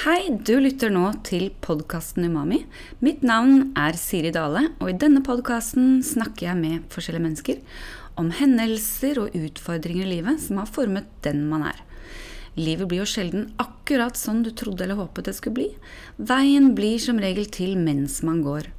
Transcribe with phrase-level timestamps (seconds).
[0.00, 2.62] Hei, du lytter nå til podkasten Umami.
[3.04, 7.58] Mitt navn er Siri Dale, og i denne podkasten snakker jeg med forskjellige mennesker
[8.22, 11.82] om hendelser og utfordringer i livet som har formet den man er.
[12.56, 15.68] Livet blir jo sjelden akkurat sånn du trodde eller håpet det skulle bli.
[16.16, 18.70] Veien blir som regel til mens man går.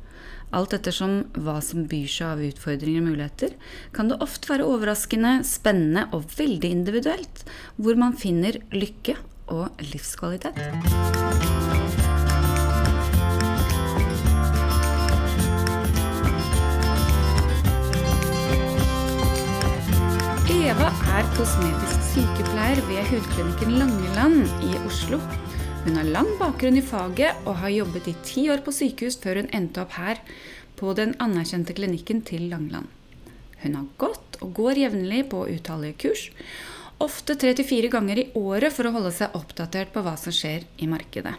[0.58, 3.54] Alt ettersom hva som byr seg av utfordringer og muligheter,
[3.94, 7.46] kan det ofte være overraskende, spennende og veldig individuelt
[7.78, 10.58] hvor man finner lykke og livskvalitet.
[20.52, 25.18] Eva er kosmetisk sykepleier ved Hudklinikken Langeland i Oslo.
[25.82, 29.42] Hun har lang bakgrunn i faget og har jobbet i ti år på sykehus før
[29.42, 30.22] hun endte opp her,
[30.78, 32.88] på den anerkjente klinikken til Langeland.
[33.64, 36.28] Hun har gått og går jevnlig på utallige kurs,
[37.02, 40.34] ofte tre til fire ganger i året for å holde seg oppdatert på hva som
[40.36, 41.34] skjer i markedet.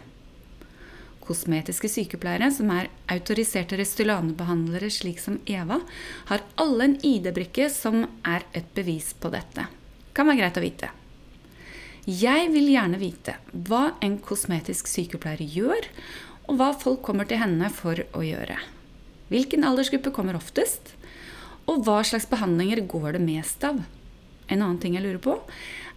[1.23, 5.79] Kosmetiske sykepleiere, som er autoriserte Restylane-behandlere slik som Eva,
[6.27, 9.69] har alle en ID-brikke som er et bevis på dette.
[10.13, 10.91] Kan være greit å vite.
[12.03, 13.37] Jeg vil gjerne vite
[13.69, 15.87] hva en kosmetisk sykepleier gjør,
[16.51, 18.59] og hva folk kommer til henne for å gjøre.
[19.31, 20.91] Hvilken aldersgruppe kommer oftest?
[21.71, 23.79] Og hva slags behandlinger går det mest av?
[24.49, 25.37] En annen ting jeg lurer på,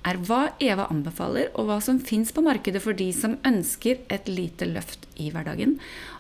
[0.07, 4.29] er hva Eva anbefaler, og hva som fins på markedet for de som ønsker et
[4.31, 5.79] lite løft i hverdagen,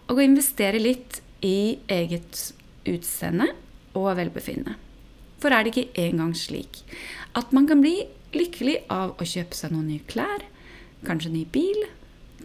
[0.09, 2.51] og å investere litt i eget
[2.87, 3.53] utseende
[3.97, 4.77] og velbefinnende.
[5.43, 6.81] For er det ikke engang slik
[7.37, 8.01] at man kan bli
[8.37, 10.43] lykkelig av å kjøpe seg noen nye klær,
[11.07, 11.85] kanskje ny bil,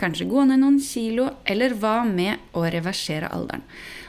[0.01, 3.65] kanskje gå ned noen kilo, eller hva med å reversere alderen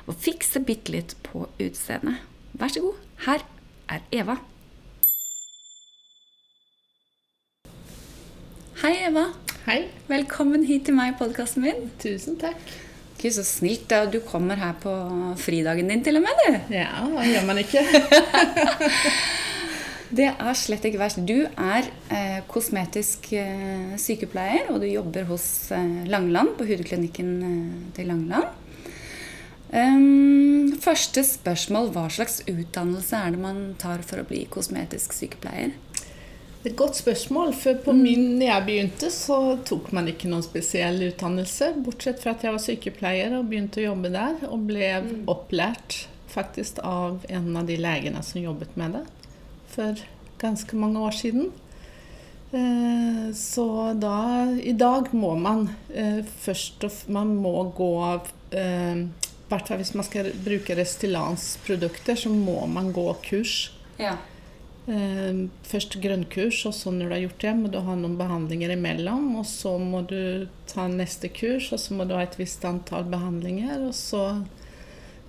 [0.07, 2.23] og fikse bitte litt på utseendet?
[2.59, 3.45] Vær så god, her
[3.93, 4.37] er Eva.
[8.83, 9.29] Hei, Eva.
[9.63, 9.85] Hei.
[10.09, 11.85] Velkommen hit til meg i podkasten min.
[12.03, 12.59] Tusen takk.
[13.21, 13.85] Gud, så snilt.
[13.93, 14.01] da.
[14.11, 14.91] Du kommer her på
[15.39, 16.75] fridagen din til og med, du.
[16.75, 17.79] Ja, hva gjør man ikke?
[20.19, 21.23] Det er slett ikke verst.
[21.23, 27.71] Du er eh, kosmetisk eh, sykepleier, og du jobber hos eh, Langeland, på hudklinikken eh,
[27.95, 28.51] til Langeland.
[29.71, 35.71] Um, første spørsmål hva slags utdannelse er det man tar for å bli kosmetisk sykepleier?
[36.63, 37.53] Det er et godt spørsmål.
[37.59, 41.73] For på min, når jeg begynte, så tok man ikke noen spesiell utdannelse.
[41.83, 44.37] Bortsett fra at jeg var sykepleier og begynte å jobbe der.
[44.47, 44.93] Og ble
[45.33, 49.03] opplært faktisk av en av de legene som jobbet med det
[49.73, 49.99] for
[50.41, 51.51] ganske mange år siden.
[52.53, 53.67] Eh, Så
[53.99, 59.09] da I dag må man eh, først og Man må gå av I
[59.49, 63.73] hvert fall hvis man skal bruke Restylans produkter, så må man gå kurs.
[63.99, 64.19] Ja.
[64.87, 68.75] Eh, Først grønnkurs, og så når du har gjort det, må du ha noen behandlinger
[68.75, 69.31] imellom.
[69.41, 73.07] Og så må du ta neste kurs, og så må du ha et visst antall
[73.13, 73.87] behandlinger.
[73.89, 74.43] Og så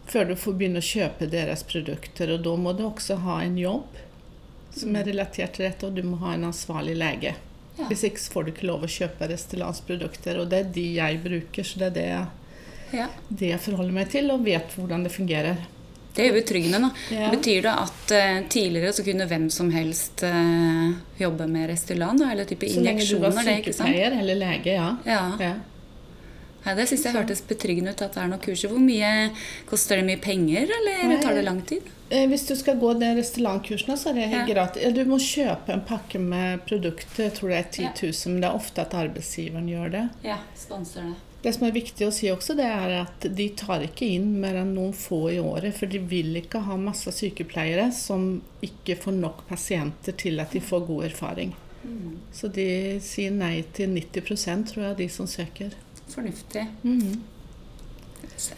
[0.09, 2.33] før du får begynne å kjøpe deres produkter.
[2.33, 4.01] Og da må du også ha en jobb
[4.73, 7.35] som er relatert til dette, og du må ha en ansvarlig lege.
[7.77, 7.87] Ja.
[7.89, 11.65] Hvis ikke får du ikke lov å kjøpe restillansprodukter og det er de jeg bruker.
[11.65, 13.07] Så det er det, ja.
[13.29, 15.63] det jeg forholder meg til, og vet hvordan det fungerer.
[16.13, 16.79] Det er jo betryggende.
[16.79, 16.89] da.
[17.15, 17.29] Ja.
[17.33, 22.19] Betyr det at uh, tidligere så kunne hvem som helst uh, jobbe med Restylan?
[22.21, 23.31] da, Eller type injeksjoner?
[23.31, 24.89] Så lenge du var sykepleier eller lege, ja.
[25.09, 25.23] Ja.
[25.41, 25.53] ja.
[26.63, 28.71] Nei, det syns jeg hørtes betryggende ut at det er noen kurser.
[28.71, 29.09] Hvor mye
[29.67, 31.17] Koster det mye penger, eller Nei.
[31.19, 31.89] tar det lang tid?
[32.13, 34.53] Eh, Hvis du skal gå de restaurantkursene, så er det helt Ja.
[34.53, 34.93] gratis.
[34.95, 38.49] Du må kjøpe en pakke med produkter, jeg tror det er 10 000, men det
[38.49, 40.09] er ofte at arbeidsgiveren gjør det.
[40.23, 41.15] Ja, sponser det.
[41.43, 44.61] Det som er viktig å si også, det er at de tar ikke inn mer
[44.61, 49.17] enn noen få i året, for de vil ikke ha masse sykepleiere som ikke får
[49.17, 51.51] nok pasienter til at de får god erfaring.
[52.31, 52.67] Så de
[53.03, 55.75] sier nei til 90% tror jeg, de som søker.
[56.13, 56.63] Fornuftig.
[58.39, 58.55] Se.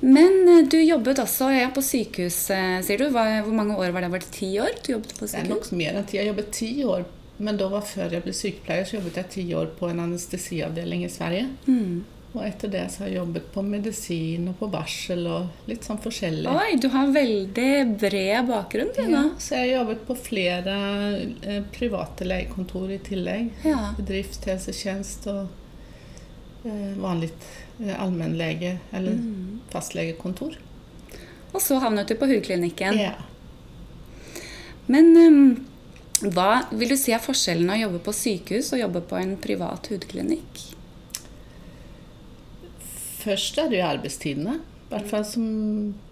[0.00, 3.08] Men eh, du jobbet også ja, på sykehus, eh, sier du.
[3.14, 4.12] Hvor mange år var det?
[4.12, 5.34] Var det ti år du jobbet på sykehus?
[5.34, 6.20] Det er nok mer enn ti.
[6.20, 7.06] Jeg jobbet ti år,
[7.38, 11.02] men da var før jeg ble sykepleier, så jobbet jeg ti år på en anestesiavdeling
[11.04, 11.48] i Sverige.
[11.66, 12.04] Mm.
[12.36, 16.00] Og etter det så har jeg jobbet på medisin og på barsel og litt sånn
[16.04, 16.48] forskjellig.
[16.52, 17.68] Oi, du har veldig
[18.00, 20.74] bred bakgrunn, du, Ja, så jeg har jobbet på flere
[21.40, 23.52] eh, private legekontor i tillegg.
[23.64, 23.94] Ja.
[23.96, 25.46] Bedriftshelsetjenest og
[26.68, 27.30] eh, vanlig
[27.80, 29.60] eh, allmennlege eller Mm.
[29.72, 30.58] fastlegekontor.
[31.54, 32.98] Og så havnet du på hudklinikken.
[33.00, 33.14] Ja.
[34.86, 35.66] Men um,
[36.22, 39.34] hva vil du si er forskjellen av å jobbe på sykehus og jobbe på en
[39.40, 40.62] privat hudklinikk?
[43.20, 44.60] Først er det jo arbeidstidene.
[44.86, 45.46] I hvert fall som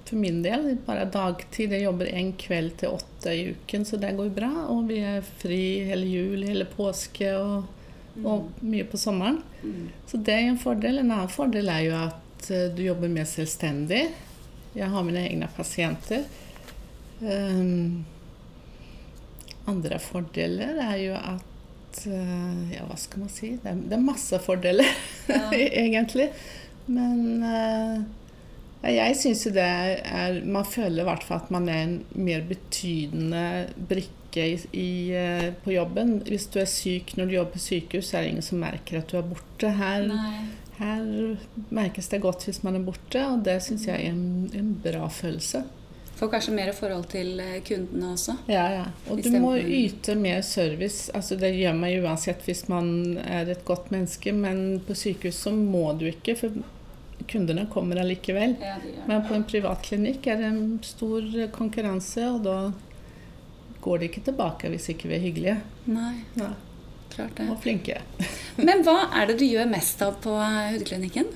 [0.04, 0.74] for min del.
[0.84, 1.72] Bare dagtid.
[1.72, 4.50] Jeg jobber en kveld til åtte i uken, så det går bra.
[4.74, 7.70] Og vi er fri hele jul, hele påske og
[8.22, 9.40] og mye på sommeren.
[10.06, 11.00] Så det er en fordel.
[11.00, 14.04] En annen fordel er jo at eh, du jobber mer selvstendig.
[14.74, 16.26] Jeg har mine egne pasienter.
[17.20, 18.04] Um,
[19.70, 23.54] andre fordeler er jo at eh, Ja, hva skal man si?
[23.62, 24.90] Det er, det er masse fordeler,
[25.30, 25.46] Ja.
[25.84, 26.28] egentlig.
[26.86, 28.02] Men eh,
[28.84, 31.94] ja, jeg syns jo det er Man føler i hvert fall at man er en
[32.12, 33.44] mer betydende
[33.88, 36.18] brikke i, i, eh, på jobben.
[36.26, 38.98] Hvis du er syk når du jobber på sykehus, så er det ingen som merker
[39.00, 39.70] at du er borte.
[39.78, 40.08] Her,
[40.80, 41.06] her
[41.70, 45.06] merkes det godt hvis man er borte, og det syns jeg er en, en bra
[45.08, 45.62] følelse.
[46.14, 48.36] Får kanskje mer forhold til eh, kundene også.
[48.46, 48.84] Ja, ja.
[49.10, 51.08] Og du må yte mer service.
[51.14, 55.52] Altså, det gjør man uansett hvis man er et godt menneske, men på sykehus så
[55.54, 56.54] må du ikke, for
[57.30, 58.56] kundene kommer allikevel.
[58.62, 58.76] Ja.
[59.08, 62.58] Men på en privat klinikk er det en stor konkurranse, og da
[63.84, 65.56] går de ikke tilbake hvis ikke vi er hyggelige
[65.92, 66.54] Nei, ja.
[67.12, 67.48] klart det.
[67.52, 67.98] og flinke.
[68.56, 71.32] Men hva er det du gjør mest av på eh, hudklinikken?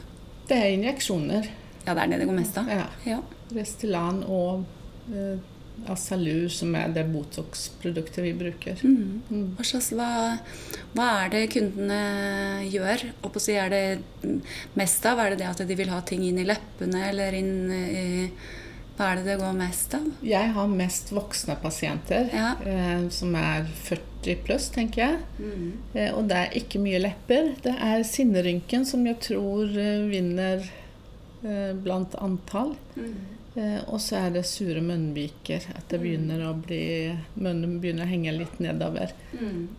[0.49, 1.51] Det er injeksjoner.
[1.89, 2.69] Ja, det er det det går mest av.
[2.69, 2.85] Ja.
[3.09, 3.23] Ja.
[3.57, 4.67] Restylane og
[5.09, 5.39] eh,
[5.89, 8.81] Asalur, som er det Botox-produktet vi bruker.
[8.83, 9.21] Mm.
[9.31, 9.45] Mm.
[9.63, 10.09] Slags, hva,
[10.99, 11.99] hva er det kundene
[12.67, 13.05] gjør?
[13.23, 13.83] Og si, er det
[14.25, 14.41] mm,
[14.81, 15.23] mest av?
[15.23, 18.07] Er det det at de vil ha ting inn i leppene, eller inn i
[18.99, 20.09] Hva er det det går mest av?
[20.27, 22.57] Jeg har mest voksne pasienter, Ja.
[22.67, 25.21] eh, som er 40 pluss, tenker jeg.
[25.95, 27.53] Eh, og det er ikke mye lepper.
[27.63, 30.67] Det er sinnerynken som jeg tror eh, vinner
[31.41, 32.75] blant antall.
[33.59, 35.65] Eh, og så er det sure munnviker.
[35.75, 36.83] At det begynner å bli
[37.39, 39.15] Munnen begynner å henge litt nedover.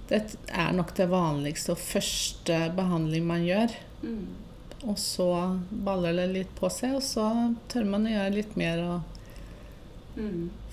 [0.09, 3.77] Det er nok det vanligste og første behandling man gjør.
[4.88, 5.29] Og så
[5.69, 7.29] baller det litt på seg, og så
[7.71, 8.83] tør man å gjøre litt mer.
[8.88, 9.17] Og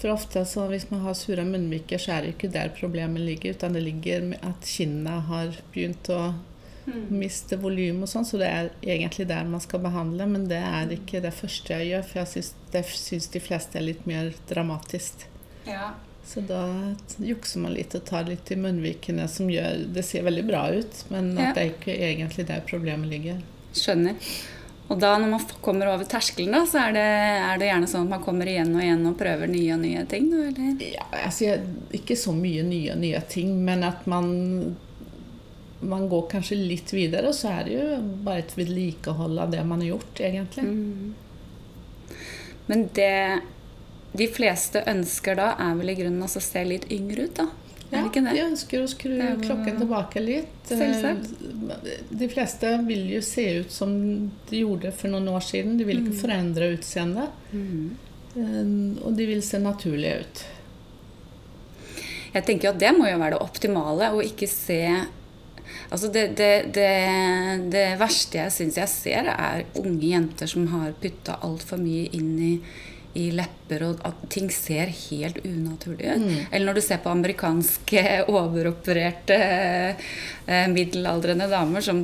[0.00, 3.54] for ofte så hvis man har sure munnviker, så er det ikke der problemet ligger,
[3.54, 6.20] utan det ligger med at kinnene har begynt å
[7.10, 10.92] miste volum og sånn, så det er egentlig der man skal behandle, men det er
[10.96, 14.32] ikke det første jeg gjør, for jeg syns, det syns de fleste er litt mer
[14.50, 15.26] dramatisk.
[15.66, 15.94] Ja.
[16.26, 16.64] Så da
[17.22, 21.04] jukser man litt og tar litt i munnvikene, som gjør Det ser veldig bra ut,
[21.10, 21.52] men Ja.
[21.54, 23.42] det er ikke egentlig der problemet ligger.
[23.74, 24.14] Skjønner.
[24.88, 28.04] Og da når man kommer over terskelen, da, så er det, er det gjerne sånn
[28.06, 30.28] at man kommer igjen og igjen og prøver nye og nye ting?
[30.32, 30.76] Eller?
[30.94, 31.56] Ja, altså,
[31.92, 34.76] ikke så mye nye og nye ting, men at man
[35.80, 39.80] man går kanskje litt videre, så er det jo bare et vedlikehold av det man
[39.84, 40.64] har gjort, egentlig.
[40.64, 41.14] Mm.
[42.66, 43.40] Men det
[44.16, 47.48] de fleste ønsker da, er vel i grunnen også å se litt yngre ut, da?
[47.86, 48.00] Det?
[48.16, 50.54] de ønsker å skru jo- klokken tilbake litt.
[50.66, 51.28] Selvsagt.
[51.86, 53.92] Eh, De fleste vil jo se ut som
[54.50, 55.76] de gjorde for noen år siden.
[55.78, 57.30] De vil ikke forandre utseendet.
[57.52, 57.90] Mm.
[58.34, 60.44] Eh, Og de vil se naturlige ut.
[62.34, 64.80] Jeg tenker jo at det må jo være det optimale, å ikke se
[65.90, 66.90] Altså det, det, det,
[67.72, 72.32] det verste jeg syns jeg ser, er unge jenter som har putta altfor mye inn
[72.42, 72.52] i,
[73.16, 76.26] i lepper, og at ting ser helt unaturlig ut.
[76.50, 78.04] Eller når du ser på amerikanske
[78.34, 82.02] overopererte eh, middelaldrende damer som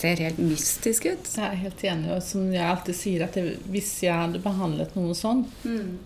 [0.00, 1.28] ser helt mystisk ut.
[1.36, 2.10] Jeg er helt enig.
[2.16, 3.36] Og som jeg alltid sier, at
[3.70, 5.44] hvis jeg hadde behandlet noen sånn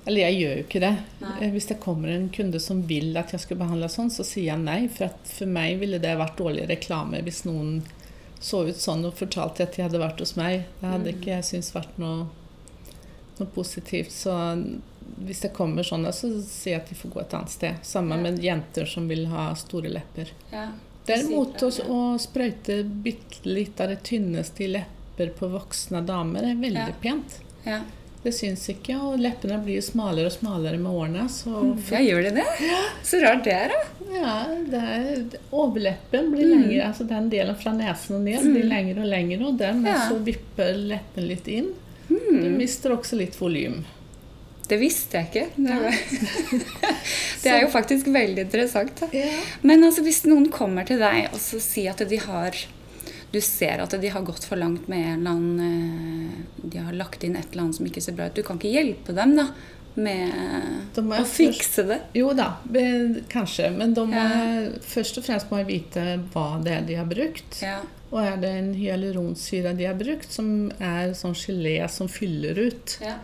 [0.07, 0.93] Eller jeg gjør jo ikke det.
[1.23, 1.51] Nei.
[1.55, 4.63] Hvis det kommer en kunde som vil at jeg skal behandle sånn, så sier jeg
[4.65, 4.81] nei.
[4.89, 7.83] For at for meg ville det vært dårlig reklame hvis noen
[8.45, 10.67] så ut sånn og fortalte at de hadde vært hos meg.
[10.81, 12.27] Det hadde ikke jeg syntes vært noe,
[13.39, 14.13] noe positivt.
[14.13, 14.35] Så
[15.25, 17.79] hvis det kommer sånne, så sier jeg at de får gå et annet sted.
[17.87, 18.23] Samme Ja.
[18.27, 20.31] med jenter som vil ha store lepper.
[20.53, 20.67] Ja.
[21.07, 26.87] Derimot å, sprøyte bitte litt av det tynneste i lepper på voksne damer er veldig
[26.89, 26.95] Ja.
[27.03, 27.39] pent.
[27.67, 27.81] Ja.
[28.25, 31.27] Det syns ikke, og leppene blir smalere og smalere med årene.
[31.29, 31.53] Så
[31.93, 32.47] ja, gjør de det?
[33.05, 33.83] Så rart det er, da.
[34.15, 34.37] ja,
[34.71, 39.11] det er, overleppen blir lengre, altså den delen fra nesen og ned blir lengre og
[39.13, 40.09] lengre, og dermed Ja.
[40.09, 41.69] så vipper leppen litt inn.
[42.09, 43.83] Du mister også litt volum.
[44.69, 45.47] Det visste jeg ikke.
[45.57, 45.99] Det, var...
[47.43, 49.03] det er jo faktisk veldig interessant.
[49.13, 49.29] Ja.
[49.63, 52.57] Men altså, hvis noen kommer til deg og så sier at de har
[53.35, 56.97] Du ser at de har gått for langt med en eller annen eh, De har
[56.97, 58.37] lagt inn et eller annet som ikke ser bra ut.
[58.37, 59.49] Du kan ikke hjelpe dem da
[59.95, 60.33] med
[60.95, 62.01] de må å fikse det.
[62.19, 62.49] Jo da,
[63.31, 63.69] kanskje.
[63.71, 64.71] Men de må, Ja.
[64.83, 67.61] først og fremst må jeg vite hva det er de har brukt.
[67.63, 67.77] Ja.
[68.11, 72.99] Og er det en hyaluronsyre de har brukt, som er sånn gelé som fyller ut,
[73.03, 73.19] Ja.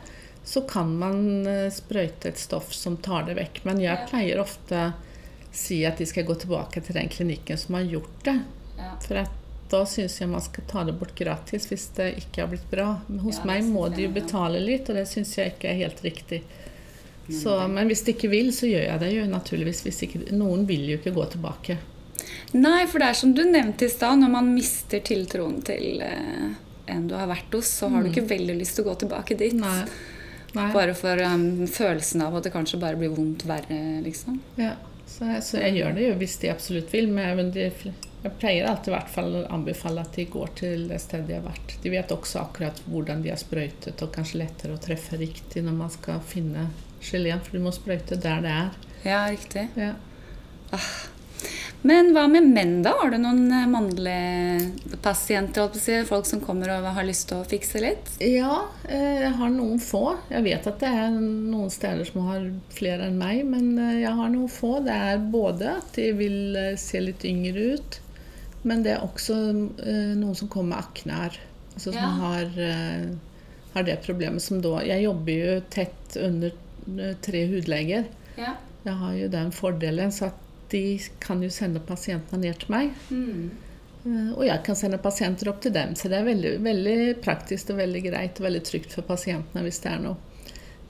[0.51, 3.61] Så kan man eh, sprøyte et stoff som tar det vekk.
[3.69, 4.89] Men jeg pleier ofte
[5.55, 8.35] si at de skal gå tilbake til den klinikken som har gjort det.
[8.81, 8.89] Ja.
[9.05, 9.21] For
[9.71, 12.89] da syns jeg man skal ta det bort gratis hvis det ikke har blitt bra.
[13.07, 15.81] Men hos Ja, meg må de jo betale litt, og det syns jeg ikke er
[15.85, 16.43] helt riktig.
[17.31, 19.87] Så, men hvis de ikke vil, så gjør jeg det jo naturligvis.
[20.03, 21.79] Ikke, noen vil jo ikke gå tilbake.
[22.59, 26.49] Nei, for det er som du nevnte i stad, når man mister tiltroen til eh,
[26.91, 29.39] en du har vært hos, så har du ikke veldig lyst til å gå tilbake
[29.39, 29.55] dit.
[29.55, 29.63] Mm.
[29.63, 30.17] Nei.
[30.57, 30.69] Nei.
[30.75, 34.41] Bare for um, følelsen av at det kanskje bare blir vondt verre, liksom.
[34.59, 34.75] Ja,
[35.07, 37.69] så jeg, så jeg gjør det jo hvis de absolutt vil, men de,
[38.21, 41.39] jeg pleier alltid i hvert fall å anbefale at de går til det stedet de
[41.39, 41.77] har vært.
[41.85, 45.79] De vet også akkurat hvordan de har sprøytet, og kanskje lettere å treffe riktig når
[45.79, 46.67] man skal finne
[47.01, 48.77] geleen, for du må sprøyte der det er.
[49.07, 49.69] Ja, riktig.
[49.79, 49.95] Ja.
[51.83, 52.91] Men hva med menn, da?
[53.01, 55.71] Har du noen eh, mannlige pasienter,
[56.09, 58.11] folk som kommer og har lyst til å fikse litt?
[58.21, 60.03] Ja, eh, jeg har noen få.
[60.29, 62.45] Jeg vet at det er noen steder som har
[62.77, 64.75] flere enn meg, men eh, jeg har noen få.
[64.85, 68.01] Det er både at de vil se litt yngre ut,
[68.69, 71.41] men det er også noen som kommer med akner.
[71.73, 72.11] Altså som Ja.
[72.21, 72.49] har,
[73.73, 76.53] har det problemet som da Jeg jobber jo tett under
[77.25, 78.05] tre hudleger.
[78.37, 78.53] Ja.
[78.85, 80.85] Jeg har jo den fordelen, så at de
[81.21, 82.95] kan jo sende pasientene ned til meg.
[83.11, 83.51] Mm.
[84.07, 87.71] Eh, Og jeg kan sende pasienter opp til dem, så det er veldig, veldig praktisk
[87.75, 90.17] og veldig greit og veldig trygt for pasientene hvis det er noe.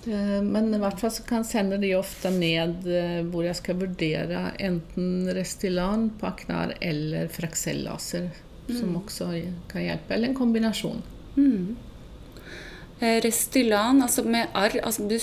[0.07, 3.81] Eh, Men i hvert fall så kan sende de ofte ned eh, hvor jeg skal
[3.83, 8.31] vurdere enten Restylan aknar eller Fraxellaser,
[8.71, 9.33] som også
[9.69, 11.01] kan hjelpe, eller en kombinasjon.
[11.35, 11.77] Mm.
[13.01, 15.17] Eh, Restylan, altså med arr altså du,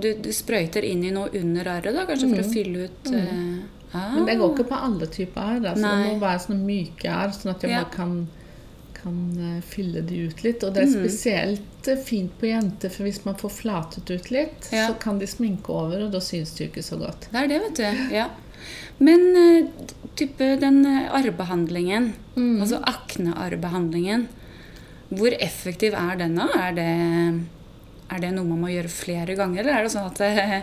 [0.00, 3.58] du, du sprøyter inn i noe under arret, da, kanskje for å fylle ut eh,
[3.92, 4.14] ah.
[4.14, 5.66] Men det går ikke på alle typer arr.
[5.74, 7.82] Altså, det må være sånne myke arr, sånn at jeg Ja.
[7.82, 8.14] bare kan,
[8.96, 10.64] kan eh, fylle de ut litt.
[10.64, 10.94] Og det er Mm.
[11.04, 14.88] spesielt eh, fint på jenter, for hvis man får flatet ut litt, Ja.
[14.88, 17.28] så kan de sminke over, og da syns det ikke så godt.
[17.30, 18.14] Det er det, vet du.
[18.14, 18.30] Ja.
[18.98, 19.68] Men
[20.16, 22.62] type den eh, arrbehandlingen, Mm.
[22.62, 24.28] altså aknearrbehandlingen,
[25.10, 26.46] hvor effektiv er den da?
[26.68, 26.88] Er det,
[28.10, 30.62] er det noe man må gjøre flere ganger, eller er det sånn at det,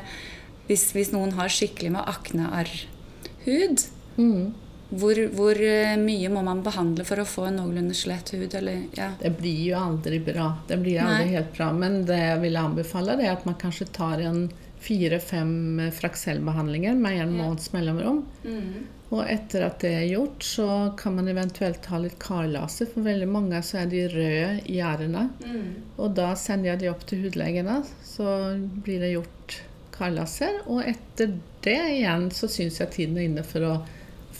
[0.68, 4.52] hvis, hvis noen har skikkelig med aknearrhud, Mm.
[4.92, 8.54] hvor, hvor eh, mye må man behandle for å få en noenlunde slett hud?
[8.60, 9.14] Eller, ja.
[9.22, 10.50] Det blir jo aldri bra.
[10.68, 11.36] Det blir aldri Nei.
[11.38, 11.72] helt bra.
[11.74, 14.50] Men det jeg vil anbefale, det er at man kanskje tar en
[14.84, 17.44] fire-fem fraksellbehandlinger med en Ja.
[17.44, 18.26] måneds mellomrom.
[18.44, 18.88] Mm.
[19.12, 20.68] Og etter at det er gjort, så
[21.00, 22.88] kan man eventuelt ha litt karlaser.
[22.94, 25.26] For veldig mange så er de røde i ærene.
[25.44, 25.66] Mm.
[25.98, 28.38] Og da sender jeg de opp til hudlegene, så
[28.86, 29.58] blir det gjort
[29.98, 30.62] karlaser.
[30.72, 33.74] Og etter det igjen så syns jeg tiden er inne for å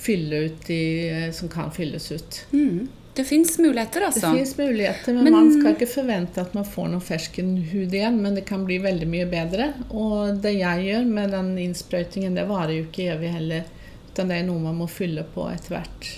[0.02, 2.40] fylle ut de eh, som kan fylles ut.
[2.56, 2.88] Mm.
[3.14, 4.32] Det fins muligheter, altså.
[4.32, 8.22] Det fins muligheter, men, Men- man skal ikke forvente at man får noen ferskenhud igjen.
[8.24, 9.74] Men det kan bli veldig mye bedre.
[9.92, 13.68] Og det jeg gjør med den innsprøytingen, det varer jo ikke evig heller.
[14.16, 16.10] Det er noe man må fylle på etter hvert.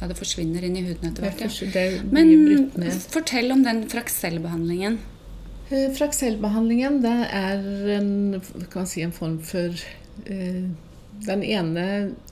[0.00, 1.42] Ja, det forsvinner inn i huden etter hvert.
[1.78, 2.02] er Ja.
[2.10, 4.98] Men fortell om den fraksellbehandlingen.
[5.72, 7.62] Eh, Fraksellbehandlingen det er
[7.96, 8.40] en,
[8.72, 9.70] kan si, en form for
[10.26, 10.64] eh,
[11.22, 11.84] Den ene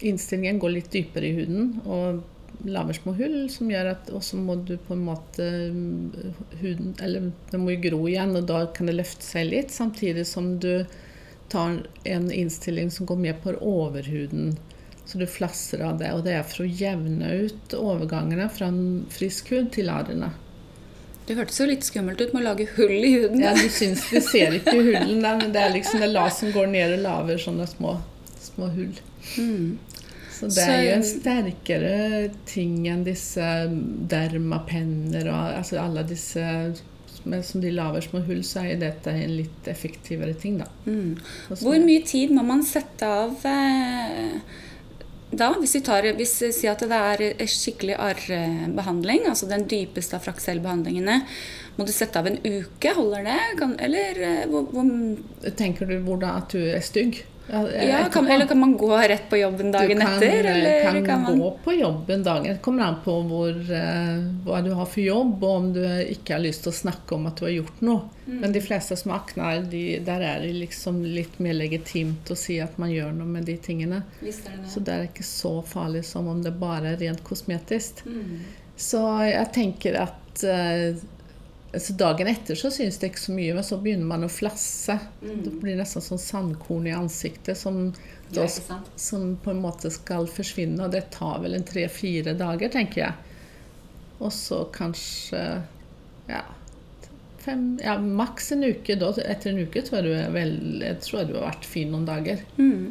[0.03, 2.25] innstillingen går litt dypere i huden og
[2.67, 7.31] lager små hull, som gjør at også må du på en måte mm, huden Eller
[7.53, 10.85] den må jo gro igjen, og da kan det løfte seg litt, samtidig som du
[11.51, 14.57] tar en innstilling som går mer på overhuden.
[15.05, 16.13] Så du flasser av det.
[16.15, 20.31] Og det er for å jevne ut overgangene fra en frisk hud til arrene.
[21.27, 23.43] Det hørtes jo litt skummelt ut med å lage hull i huden.
[23.43, 26.73] Ja, du syns Du ser ikke hullen men det er liksom det las som går
[26.73, 27.93] ned og lager sånne små,
[28.43, 28.97] små hull.
[29.39, 29.79] Mm.
[30.35, 31.97] Så det er jo en sterkere
[32.49, 33.47] ting enn disse
[34.11, 36.45] dermapenner og altså alle disse
[37.25, 40.69] men som de lager små hull, så er dette en litt effektivere ting, da.
[40.87, 41.15] Mm.
[41.51, 44.37] Hvor mye tid må man sette av eh,
[45.31, 50.19] da, hvis vi tar, hvis vi sier at det er skikkelig arrbehandling, altså den dypeste
[50.19, 51.21] av fraksellbehandlingene,
[51.77, 52.95] må du sette av en uke?
[52.97, 53.41] Holder det?
[53.61, 57.23] Kan, eller eh, hvor, hvor Tenker du hvordan at du er stygg?
[57.53, 60.45] Ja, kan, eller kan man gå rett på jobben dagen du kan, etter?
[60.45, 64.61] Eller kan, kan man gå på jobben dagen Det kommer an på hvor, eh, hva
[64.63, 67.41] du har for jobb, og om du ikke har lyst til å snakke om at
[67.41, 68.07] du har gjort noe.
[68.27, 68.39] Mm.
[68.45, 72.61] Men de fleste som akner, de, der er det liksom litt mer legitimt å si
[72.63, 74.03] at man gjør noe med de tingene.
[74.21, 74.35] Det
[74.71, 78.05] Så det er ikke så farlig som om det bare er rent kosmetisk.
[78.07, 78.45] Mm.
[78.81, 80.45] Så jeg tenker at
[81.73, 84.97] altså Dagen etter så syns det ikke så mye, men så begynner man å flasse.
[85.23, 85.43] Mm.
[85.45, 87.91] Det blir nesten sånn sandkorn i ansiktet som,
[88.35, 88.47] da,
[88.99, 90.83] som på en måte skal forsvinne.
[90.85, 93.37] Og det tar vel en tre-fire dager, tenker jeg.
[94.21, 95.45] Og så kanskje
[96.31, 96.43] ja,
[97.41, 98.97] fem, ja, maks en uke.
[99.01, 102.09] Da, etter en uke tror jeg, du vel, jeg tror du har vært fin noen
[102.09, 102.43] dager.
[102.59, 102.91] Mm.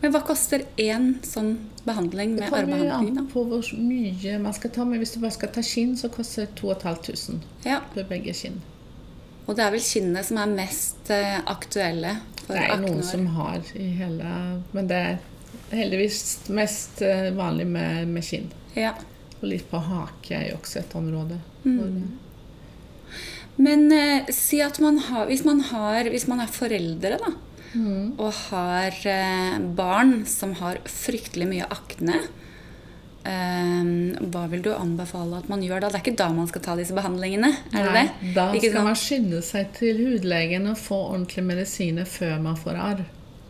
[0.00, 2.84] Men hva koster én sånn behandling med armbehandling?
[2.84, 4.86] Det kommer an på hvor mye man skal ta.
[4.86, 8.60] Men hvis du bare skal ta kinn, så koster det 2500 Ja, for begge kinn.
[9.48, 13.26] Og det er vel kinnene som er mest eh, aktuelle for Det er noen som
[13.36, 14.32] har i hele
[14.76, 15.18] Men det er
[15.72, 16.20] heldigvis
[16.54, 18.48] mest eh, vanlig med, med kinn.
[18.76, 18.94] Ja.
[19.40, 21.40] Og litt på hake er jo også et område.
[21.64, 22.18] Mm.
[23.58, 27.32] Men eh, si at man har hvis, man har hvis man er foreldre, da,
[27.74, 28.14] Mm.
[28.18, 32.22] og har eh, barn som har fryktelig mye akne,
[33.28, 33.90] eh,
[34.32, 35.90] hva vil du anbefale at man gjør da?
[35.92, 37.50] Det er ikke da man skal ta disse behandlingene?
[37.74, 38.34] Er det Nei, det?
[38.36, 38.88] Da Ikke skal sant?
[38.90, 43.04] man skynde seg til hudlegen og få ordentlige medisiner før man får arr.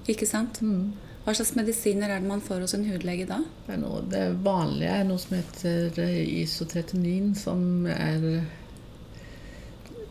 [0.09, 0.63] Ikke sant?
[0.65, 0.95] Mm.
[1.25, 3.43] Hva slags medisiner er det man får hos en hudlege da?
[3.67, 8.25] Det, er noe, det vanlige er noe som heter eh, isotretinin, som er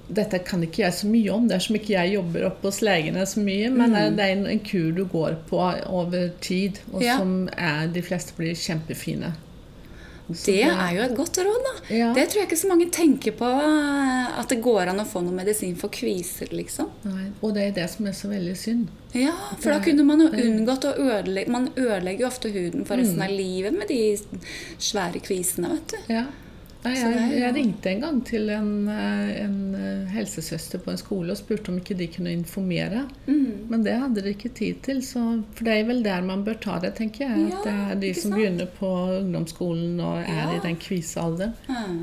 [0.10, 2.80] Dette kan ikke jeg så mye om, det er som ikke jeg jobber oppe hos
[2.82, 3.70] legene så mye.
[3.72, 4.16] Men Mm.
[4.16, 5.60] det er en, en kur du går på
[5.90, 7.18] over tid, og Ja.
[7.18, 9.34] som er, de fleste blir kjempefine.
[10.34, 11.96] Så Det er jo et godt råd, da.
[11.96, 12.14] Ja.
[12.14, 13.46] Det tror jeg ikke så mange tenker på.
[13.48, 16.90] eh, At det går an å få noe medisin for kviser, liksom.
[17.06, 18.88] Nei, og det er det som er så veldig synd.
[19.14, 22.98] Ja, for da kunne man jo unngått å ødelegge Man ødelegger jo ofte huden for
[22.98, 24.18] resten av livet med de
[24.78, 26.14] svære kvisene, vet du.
[26.14, 26.26] Ja.
[26.84, 31.34] Nei, jeg, jeg ringte en gang til en, eh, en eh, helsesøster på en skole
[31.34, 33.08] og spurte om ikke de kunne informere.
[33.26, 33.66] Mm.
[33.72, 35.24] Men det hadde de ikke tid til, så,
[35.58, 37.50] for det er vel der man bør ta det, tenker jeg.
[37.50, 38.38] Ja, at det er de som sant?
[38.40, 40.48] begynner på ungdomsskolen og er Ja.
[40.56, 41.58] i den kvisealderen.
[41.68, 42.00] Mm.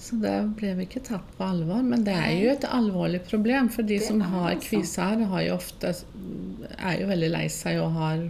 [0.00, 1.82] Så det ble vi ikke tatt på alvor.
[1.84, 5.24] Men det er jo et alvorlig problem, for de Det som har kviser, kvise her,
[5.32, 5.94] har jo ofte,
[6.78, 8.22] er jo veldig lei seg og har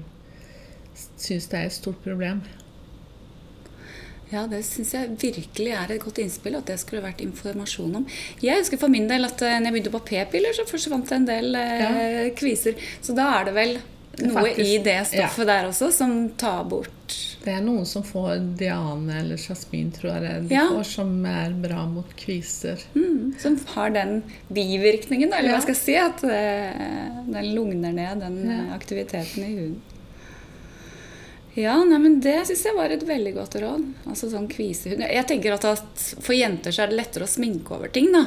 [1.16, 2.42] syns det er et stort problem.
[4.32, 8.04] Ja, det syns jeg virkelig er et godt innspill, at det skulle vært informasjon om.
[8.42, 11.16] Jeg husker for min del at eh, når jeg begynte på p-piller, så forsvant det
[11.16, 12.78] en del eh, kviser.
[13.02, 13.74] Så da er det vel
[14.20, 18.42] noe Faktisk, i det stoffet der også som tar bort Det er noen som får
[18.58, 20.64] Diane eller jasmin, tror jeg det er, Ja.
[20.74, 22.82] får, som er bra mot kviser.
[22.94, 24.22] mm, Som har den
[24.52, 25.54] bivirkningen, eller Ja.
[25.56, 28.74] hva skal jeg si, at eh, den lugner ned den Ja.
[28.76, 29.80] aktiviteten i huden.
[31.60, 33.88] Ja, nei, men Det syns jeg var et veldig godt råd.
[34.08, 35.00] Altså sånn kvisehud.
[35.04, 35.66] Jeg tenker at,
[36.20, 38.12] For jenter så er det lettere å sminke over ting.
[38.14, 38.26] da.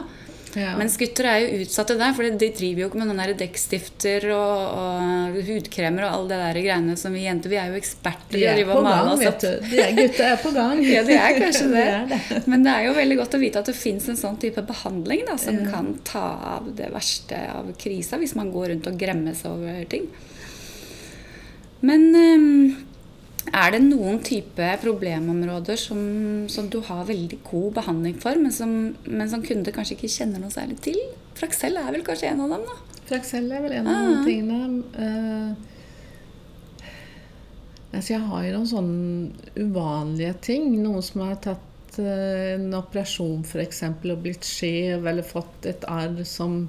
[0.54, 0.76] Ja.
[0.78, 4.76] Mens gutter er jo utsatte der, for de driver jo ikke med noen dekkstifter og,
[4.78, 8.44] og hudkremer og alle det der greiene som vi jenter Vi er jo eksperter de
[8.44, 9.42] i å drive på og male gang, oss vet opp.
[9.42, 9.72] du.
[9.72, 10.84] De er, gutta er på gang.
[10.94, 11.88] Ja, de er kanskje det.
[11.96, 12.44] er det.
[12.54, 15.26] Men det er jo veldig godt å vite at det fins en sånn type behandling
[15.32, 15.72] da, som Ja.
[15.74, 20.06] kan ta av det verste av krisa, hvis man går rundt og gremmes over ting.
[21.82, 22.76] Men ehm,
[23.54, 26.00] er det noen type problemområder som,
[26.50, 28.72] som du har veldig god behandling for, men som,
[29.06, 30.98] men som kunde kanskje ikke kjenner noe særlig til?
[31.38, 33.04] Fraksell er vel kanskje en av dem, da?
[33.10, 34.24] Fraksell er vel en av Ah.
[34.26, 34.82] tingene.
[34.98, 35.54] Uh,
[37.94, 40.72] altså jeg har jo noen sånne uvanlige ting.
[40.82, 43.84] Noen som har tatt uh, en operasjon f.eks.
[43.92, 46.64] og blitt skjev, eller fått et arr som,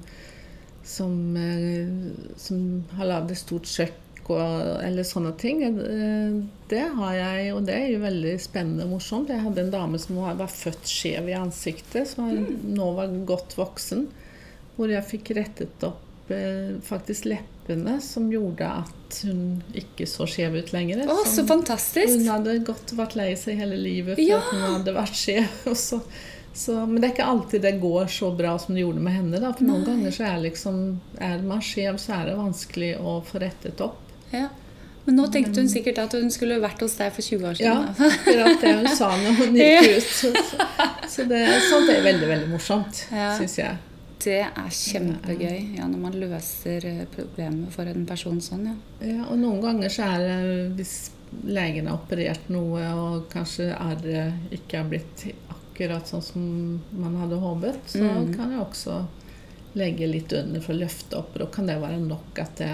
[0.85, 1.89] som, eh,
[2.37, 3.65] som har lagd et stort
[4.33, 5.61] og, eller sånne ting.
[5.67, 6.37] Eh,
[6.71, 9.29] det har jeg, og det er jo veldig spennende og morsomt.
[9.29, 12.39] Jeg hadde en dame som var, født skjev i ansiktet, som var,
[12.79, 14.07] nå var godt voksen.
[14.75, 20.57] Hvor jeg fikk rettet opp eh, faktisk leppene, som gjorde at hun ikke så skjev
[20.59, 21.05] ut lenger.
[21.07, 22.17] Å, så fantastisk!
[22.17, 24.41] hun hadde godt vært lei seg hele livet for Ja.
[24.41, 25.45] at hun hadde vært skjev.
[25.71, 26.01] og så-
[26.55, 29.39] så, men det er ikke alltid det går så bra som det gjorde med henne.
[29.43, 29.49] Da.
[29.57, 30.77] For noen ganger så er, liksom,
[31.19, 34.04] er man skjev, så er det vanskelig å få rettet opp.
[34.31, 34.47] Ja.
[35.05, 37.65] Men nå tenkte hun sikkert at hun skulle vært hos deg for 20 år siden.
[37.65, 40.07] Ja, akkurat det hun sa når hun gikk ut.
[40.09, 40.69] Så, så,
[41.13, 43.35] så det, sånt er veldig, veldig morsomt, Ja.
[43.37, 43.77] syns jeg.
[44.25, 48.63] Det er kjempegøy ja, når man løser eh, problemet for en person sånn.
[48.71, 48.75] ja.
[49.05, 50.39] Ja, og noen ganger så er det
[50.79, 50.95] hvis
[51.45, 56.43] legen har operert noe, og kanskje arret ikke er blitt akkurat sånn som
[56.95, 58.33] man hadde håpet, så Mm.
[58.33, 58.97] kan jeg også
[59.75, 61.33] legge litt under for å løfte opp.
[61.35, 62.71] Og da kan det være nok at, det,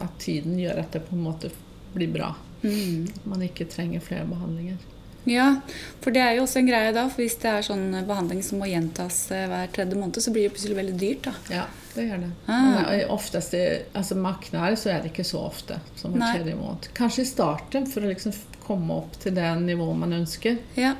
[0.00, 1.52] at tiden gjør at det på en måte
[1.92, 2.32] blir bra.
[2.62, 3.08] Mm.
[3.28, 4.80] Man ikke trenger flere behandlinger.
[5.24, 5.60] Ja,
[6.00, 7.04] for det er jo også en greie da.
[7.10, 10.48] For hvis det er sånn behandling som må gjentas eh, hver tredje måned, så blir
[10.48, 11.28] det plutselig veldig dyrt.
[11.28, 11.34] da.
[11.54, 12.30] Ja, det gjør det.
[12.50, 12.90] Ah.
[13.14, 13.54] Oftest,
[13.92, 16.90] altså med akne så er det ikke så ofte som hver tredje måned.
[16.98, 20.58] Kanskje i starten for å liksom komme opp til det nivået man ønsker.
[20.78, 20.96] Ja.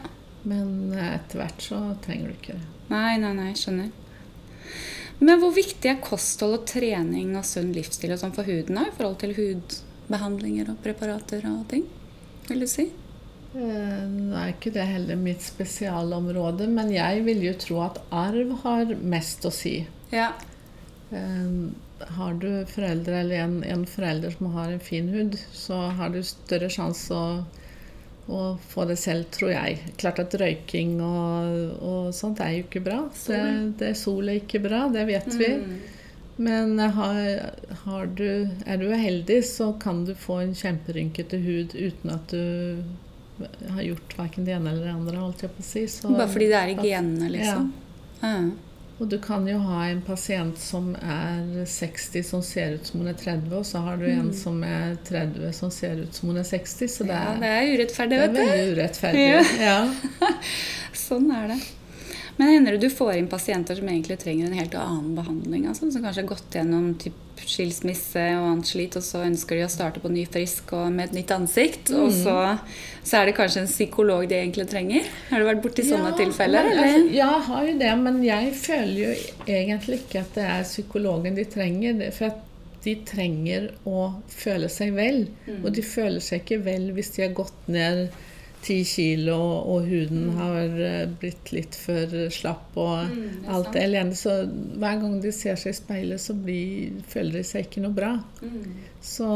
[0.46, 2.70] Men eh, etter hvert så trenger du ikke det.
[2.92, 3.90] Nei, nei, nei, skjønner.
[5.20, 8.86] Men hvor viktig er kosthold og trening og sunn livsstil og sånn for huden da,
[8.88, 11.84] i forhold til hudbehandlinger og preparater og ting?
[12.48, 12.88] Vil du si?
[13.54, 18.54] Eh, Nå er ikke det heller mitt spesialområde, men jeg vil jo tro at arv
[18.64, 19.76] har mest å si.
[20.14, 20.32] Ja.
[21.12, 21.54] Eh,
[22.16, 26.18] Har du foreldre eller en, en forelder som har en fin hud, så har du
[26.26, 27.44] større sjanse å,
[28.30, 29.78] å få det selv, tror jeg.
[30.00, 33.00] Klart at røyking og, og sånt er jo ikke bra.
[33.26, 33.42] Det,
[33.80, 35.50] det Sol er ikke bra, det vet vi.
[35.58, 35.74] Mm.
[36.42, 37.18] Men har,
[37.84, 42.84] har du, er du uheldig, så kan du få en kjemperynkete hud uten at du
[43.68, 45.22] har gjort verken det ene eller det andre.
[45.22, 45.86] holdt jeg på å si.
[45.90, 47.72] Så, Bare fordi det er i genene, liksom?
[48.22, 48.36] Ja.
[49.02, 53.10] Og du kan jo ha en pasient som er 60 som ser ut som hun
[53.10, 56.38] er 30, og så har du en som er 30 som ser ut som hun
[56.38, 56.86] er 60.
[56.86, 59.24] Så det ja, er, det er urettferdig, det er vet veldig urettferdig.
[59.26, 59.40] Ja.
[60.22, 60.30] Ja.
[60.94, 61.58] Sånn er det.
[62.38, 65.66] Men hender det du får inn pasienter som egentlig trenger en helt annen behandling?
[65.66, 69.64] Altså, som kanskje har gått gjennom typ skilsmisse og annet slit, og så ønsker de
[69.66, 71.90] å starte på ny frisk og med et nytt ansikt.
[71.94, 72.16] Og Mm.
[72.22, 72.36] så,
[73.04, 75.04] så er det kanskje en psykolog de egentlig trenger?
[75.30, 76.70] Har du vært borti sånne Ja, tilfeller?
[76.70, 76.82] eller?
[76.82, 79.12] altså, ja, jeg har jo det, men jeg føler jo
[79.46, 82.10] egentlig ikke at det er psykologen de trenger.
[82.12, 82.38] For at
[82.84, 85.28] de trenger å føle seg vel.
[85.46, 85.64] Mm.
[85.64, 88.08] Og de føler seg ikke vel hvis de har gått ned
[88.62, 90.36] ti kilo og huden Mm.
[90.38, 93.76] har eh, blitt litt for slapp og Mm, det alt sant.
[93.76, 94.16] er elendig.
[94.20, 94.34] Så
[94.78, 98.12] hver gang de ser seg i speilet, så blir, føler de seg ikke noe bra.
[98.42, 98.72] Mm.
[99.02, 99.28] Så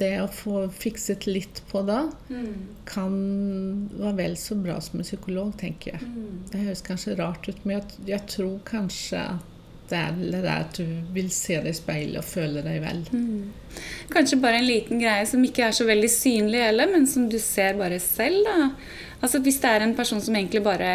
[0.00, 2.54] det å få fikset litt på da, Mm.
[2.86, 6.00] kan være vel så bra som en psykolog, tenker jeg.
[6.02, 6.50] Mm.
[6.50, 9.49] Det høres kanskje rart ut, men jeg, jeg tror kanskje at
[9.90, 13.00] det er det der at du vil se deg i speilet og føle deg vel.
[13.10, 13.80] Mm.
[14.12, 17.38] Kanskje bare en liten greie som ikke er så veldig synlig heller, men som du
[17.42, 18.44] ser bare selv.
[18.46, 18.70] da.
[19.20, 20.92] Altså Hvis det er en person som egentlig bare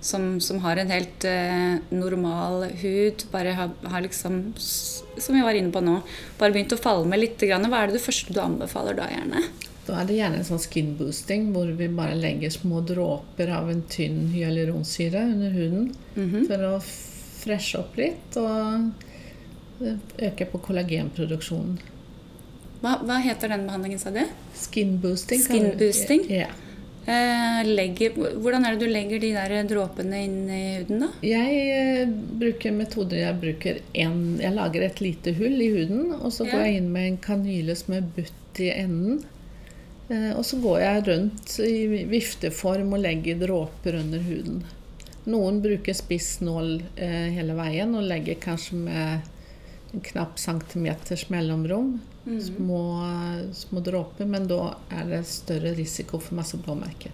[0.00, 5.56] som, som har en helt eh, normal hud, bare har, har liksom, som vi var
[5.58, 5.96] inne på nå,
[6.38, 9.42] bare begynt å falme litt, grann, hva er det det første du anbefaler da gjerne?
[9.88, 13.70] Da er det gjerne en sånn skin boosting hvor vi bare legger små dråper av
[13.72, 16.46] en tynn hyaluronsyre under huden Mhm.
[16.46, 16.72] for å
[17.38, 18.90] freshe opp litt og
[20.28, 21.78] øke på kollagenproduksjonen.
[22.82, 24.22] Hva, hva heter den behandlingen, sa du?
[24.54, 25.42] Skin boosting.
[25.42, 26.24] Skin boosting?
[26.30, 26.50] Ja.
[27.08, 31.08] Eh, legger, hvordan er det du legger de der dråpene inn i huden, da?
[31.24, 32.10] Jeg eh,
[32.42, 36.52] bruker metoder Jeg bruker en, Jeg lager et lite hull i huden, og så Ja.
[36.52, 39.22] går jeg inn med en kanyle som er butt i enden.
[40.10, 44.62] Eh, og så går jeg rundt i vifteform og legger dråper under huden.
[45.28, 49.28] Noen bruker spiss nål eh, hele veien og legger kanskje med
[49.94, 51.98] en knapp centimeters mellomrom.
[52.28, 52.40] Mm.
[52.44, 52.80] Små,
[53.56, 57.12] små dråper, men da er det større risiko for masse blåmerker.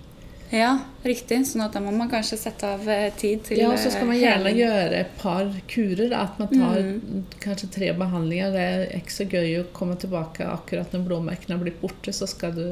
[0.55, 0.73] Ja,
[1.03, 1.41] riktig.
[1.49, 4.07] Sånn at da må man kanskje sette av eh, tid til Ja, og så skal
[4.11, 4.61] man eh, gjerne hele...
[4.61, 6.09] gjøre et par kurer.
[6.13, 7.25] da, At man tar Mm.
[7.43, 8.53] kanskje tre behandlinger.
[8.55, 12.29] Det er ikke så gøy å komme tilbake akkurat når blåmerkene har blitt borte, så
[12.31, 12.67] skal du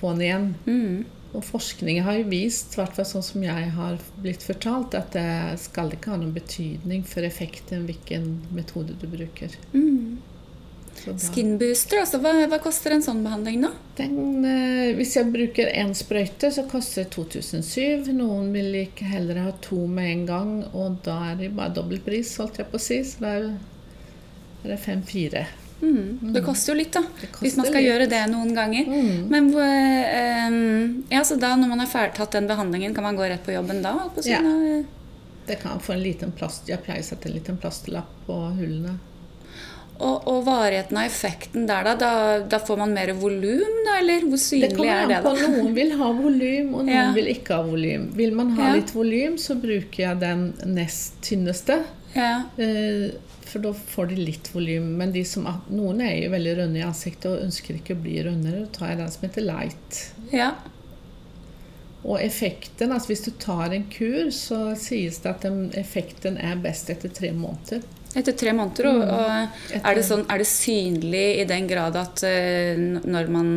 [0.00, 0.48] på'n igjen.
[0.66, 1.04] Mm.
[1.36, 5.12] Og forskning har jo vist, i hvert fall sånn som jeg har blitt fortalt, at
[5.16, 9.52] det skal ikke ha noen betydning for effekten hvilken metode du bruker.
[9.74, 10.16] Mm.
[10.96, 13.70] Så Skin booster, altså hva, hva koster en sånn behandling nå?
[13.98, 14.16] Den,
[14.48, 18.08] eh, hvis jeg bruker én sprøyte, så koster det 2007.
[18.16, 22.00] Noen vil ikke heller ha to med en gang, og da er det bare dobbel
[22.06, 23.02] pris, holdt jeg på å si.
[23.04, 23.52] Så da er
[24.64, 25.44] det 5-4.
[25.86, 26.32] Mm.
[26.34, 27.02] Det koster jo litt, da.
[27.40, 27.88] Hvis man skal litt.
[27.90, 28.84] gjøre det noen ganger.
[28.90, 29.26] Mm.
[29.30, 33.44] Men eh, ja, så da når man har ferdigtatt den behandlingen, kan man gå rett
[33.46, 33.94] på jobben da?
[34.14, 34.40] På Ja.
[35.46, 38.96] Det kan få en liten plast, Jeg pleier å sette en liten plastlapp på hullene.
[39.96, 41.92] Og, og varigheten av effekten der, da?
[41.96, 42.08] Da,
[42.44, 43.94] da får man mer volum, da?
[44.02, 45.32] Eller hvor synlig er det, da?
[45.46, 47.04] Noen vil ha volym, og noen Ja.
[47.16, 48.10] vil ikke ha volym.
[48.18, 48.74] Vil man ha Ja.
[48.80, 51.78] litt volym, så bruker jeg den nest tynneste.
[52.16, 52.32] Ja.
[52.56, 53.10] Eh,
[53.46, 54.88] For da får de litt volym.
[54.98, 58.16] Men de som, noen er jo veldig runde i ansiktet og ønsker ikke å bli
[58.26, 58.64] rundere.
[58.64, 60.00] Da tar jeg den som heter light.
[60.32, 60.54] ja.
[62.06, 66.54] Og effekten, altså hvis du tar en kur, så sies det at den, effekten er
[66.62, 67.80] best etter tre måneder.
[68.14, 68.86] Etter tre måneder.
[68.92, 73.50] Og, og er, det sånn, er det synlig i den grad at eh, når man,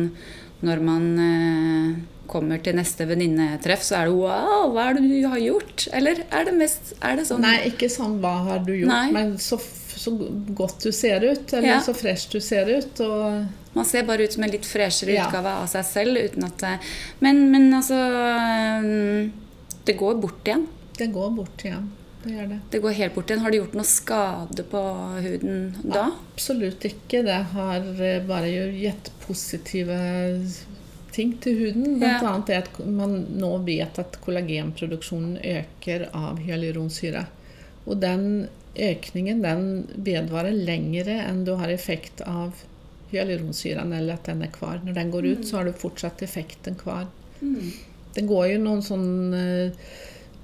[0.66, 5.28] når man eh, kommer til neste venninnetreff, så er det 'wow, hva er det du
[5.28, 8.72] har gjort?' Eller er det mest er det sånn Nei, ikke sånn 'hva har du
[8.72, 9.10] gjort', Nei.
[9.12, 9.58] men så,
[9.96, 10.10] så
[10.54, 11.80] godt du ser ut, eller Ja.
[11.80, 13.00] så fresh du ser ut.
[13.00, 15.26] Og Man ser bare ut som en litt freshere Ja.
[15.28, 16.16] utgave av seg selv.
[16.16, 16.80] uten at
[17.20, 17.98] men, men altså
[19.84, 20.66] Det går bort igjen.
[20.96, 21.90] det går bort igjen.
[22.22, 22.58] Det gjør det.
[22.70, 23.40] Det går helt bort igjen.
[23.40, 24.80] Har det gjort noe skade på
[25.24, 26.10] huden da?
[26.34, 27.22] Absolutt ikke.
[27.24, 29.96] Det har eh, bare jo gitt positive
[31.12, 31.98] ting til huden.
[31.98, 32.28] Blant Ja.
[32.32, 37.26] annet det at man nå vet at kollagenproduksjonen øker av hyaluronsyre.
[37.86, 42.54] Og den økningen den vedvarer lengre enn du har effekt av
[43.10, 44.80] hyaluronsyren, eller at den er kvar.
[44.84, 47.06] Når den går ut, så har du fortsatt effekten kvar.
[47.40, 47.72] Mm.
[48.14, 49.72] Det går jo noen sånn eh,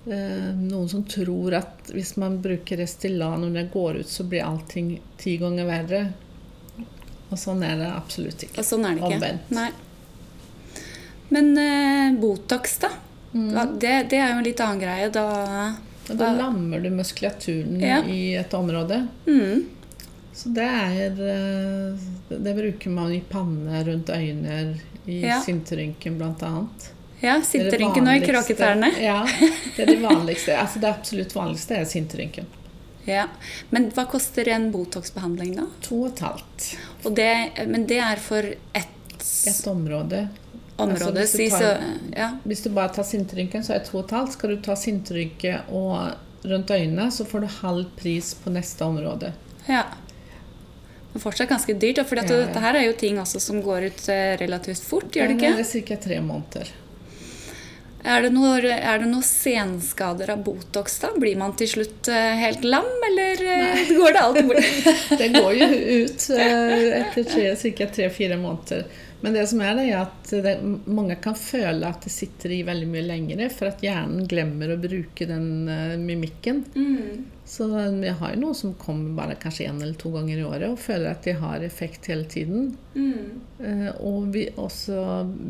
[0.07, 4.47] eh, Noen som tror at hvis man bruker Restylane når det går ut, så blir
[4.47, 6.03] allting ti ganger verre.
[7.31, 8.61] Og sånn er det absolutt ikke.
[8.63, 9.17] Og sånn er det ikke.
[9.19, 9.51] Omvendt.
[9.55, 9.71] Nei.
[11.29, 12.89] Men eh, Botox, da?
[13.33, 13.79] Mm.
[13.79, 15.09] Det, det er jo en litt annen greie.
[15.13, 15.25] Da
[16.07, 18.03] da, da lammer du muskulaturen Ja.
[18.07, 19.07] i et område.
[19.27, 19.65] mm.
[20.37, 25.41] Så det er eh, Det bruker man i panne, rundt øyne, i Ja.
[25.43, 26.67] sinterynken bl.a.
[27.23, 28.91] Ja, sitterynken og i kråketærne.
[29.01, 29.23] Ja,
[29.77, 30.53] det er det vanligste.
[30.61, 32.45] Altså det absolutt vanligste er sinterynken.
[33.07, 33.25] Ja.
[33.71, 35.65] Men hva koster en Botox-behandling, da?
[35.89, 36.67] To og et halvt.
[37.07, 37.31] Og det,
[37.71, 38.93] men det er for ett
[39.49, 40.27] Et område.
[40.79, 41.21] Område.
[41.21, 42.31] hvis du tar- så, ja.
[42.45, 44.33] Hvis du bare tar sinterynken, så er det to og et halvt.
[44.37, 46.13] Skal du ta sinterynke og
[46.47, 49.33] rundt øynene, så får du halv pris på neste område.
[49.69, 49.85] ja.
[51.13, 52.03] Men fortsatt ganske dyrt.
[52.07, 52.45] For Ja, ja.
[52.45, 55.57] dette er jo ting som går ut eh, relativt fort, gjør det ikke?
[55.57, 55.97] Det er ca.
[55.97, 56.69] tre måneder.
[58.05, 61.09] Er det, noe, er det noen senskader av Botox, da?
[61.19, 63.87] Blir man til slutt eh, helt lam, eller Nei.
[63.99, 65.19] går det alt bort?
[65.19, 65.71] Det går jo
[66.05, 67.89] ut eh, etter ca.
[67.97, 68.85] tre-fire måneder.
[69.21, 72.65] Men det som er det, er at det, mange kan føle at det sitter i
[72.67, 76.65] veldig mye lengre, for at hjernen glemmer å bruke den uh, mimikken.
[76.77, 77.25] Mm.
[77.47, 80.67] Så vi har jo noen som kommer bare kanskje én eller to ganger i året
[80.67, 82.73] og føler at de har effekt hele tiden.
[82.97, 83.43] Mm.
[83.61, 84.99] Uh, Og vi også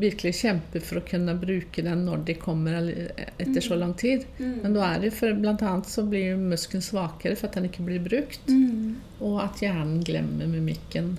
[0.01, 4.27] virkelig kjemper for å kunne bruke den når de kommer etter etter så lang tid.
[4.39, 4.59] Mm.
[4.63, 7.87] Men da er det for blant annet så blir muskelen svakere for at den ikke
[7.87, 8.49] blir brukt.
[8.51, 8.97] Mm.
[9.25, 11.17] Og at hjernen glemmer mimikken.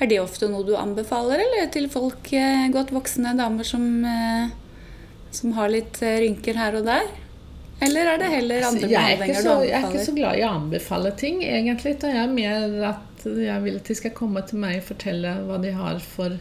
[0.00, 4.48] Er det ofte noe du anbefaler, eller til folk, eh, godt voksne damer som, eh,
[5.30, 7.06] som har litt eh, rynker her og der?
[7.82, 9.68] Eller er det heller andre Altså, jeg, er behandlinger du anbefaler?
[9.68, 11.98] jeg er ikke så glad i å anbefale ting, egentlig.
[12.00, 15.32] Da jeg er mer at jeg vil at de skal komme til meg og fortelle
[15.48, 16.36] hva de har for,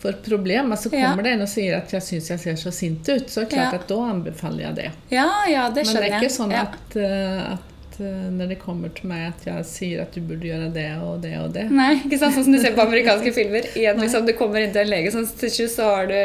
[0.00, 0.72] for problem.
[0.72, 1.10] Altså Ja.
[1.10, 3.44] Kommer det en og sier at jeg syns jeg ser så sint ut, så er
[3.44, 3.78] det klart Ja.
[3.80, 4.90] at da anbefaler jeg det.
[5.10, 6.62] Ja, ja, det Men det er ikke sånn Ja.
[6.68, 7.69] at, at
[8.04, 11.32] når det kommer til meg, at jeg sier at du burde gjøre det og det
[11.40, 11.66] og det.
[11.70, 12.34] Nei, ikke sant?
[12.34, 13.66] Sånn som du ser på amerikanske filmer.
[13.76, 16.16] Igjen, liksom, Du kommer inn til en lege, sånn, til slutt så har du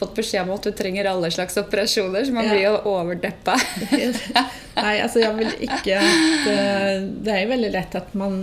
[0.00, 2.54] fått beskjed om at du trenger alle slags operasjoner, så man Ja.
[2.54, 3.58] blir jo overdeppa.
[4.78, 8.40] Nei, altså jeg vil ikke at eh, Det er jo veldig lett at man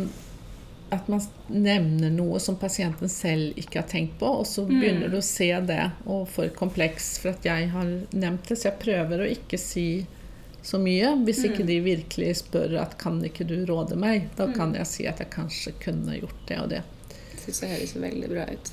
[0.94, 1.20] at man
[1.50, 4.76] nevner noe som pasienten selv ikke har tenkt på, og så Mm.
[4.80, 8.56] begynner du å se det og får kompleks for at jeg har nevnt det.
[8.56, 10.06] Så jeg prøver å ikke si
[10.66, 11.12] så mye.
[11.26, 11.52] Hvis Mm.
[11.52, 14.78] ikke de virkelig spør at kan ikke du råde meg, da kan Mm.
[14.80, 16.82] jeg si at jeg kanskje kunne gjort det og det.
[17.46, 18.72] Syns det høres veldig bra ut.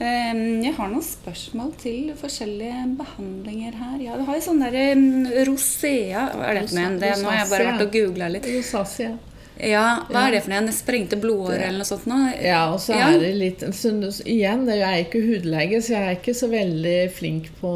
[0.00, 3.98] Ehm, Jeg har noen spørsmål til forskjellige behandlinger her.
[4.00, 6.90] Ja, du har jo sånn derre mm, rosea Hva er det for noe?
[6.98, 8.46] nå har jeg bare vært og googla litt.
[8.48, 9.18] Rosacea.
[9.66, 10.72] Ja, Hva er det for noe?
[10.74, 12.06] Sprengte blodårer eller noe sånt?
[12.08, 12.18] Nå?
[12.40, 13.92] Ja, og så er det litt så,
[14.24, 17.72] Igjen, jeg er ikke hudlege, så jeg er ikke så veldig flink på,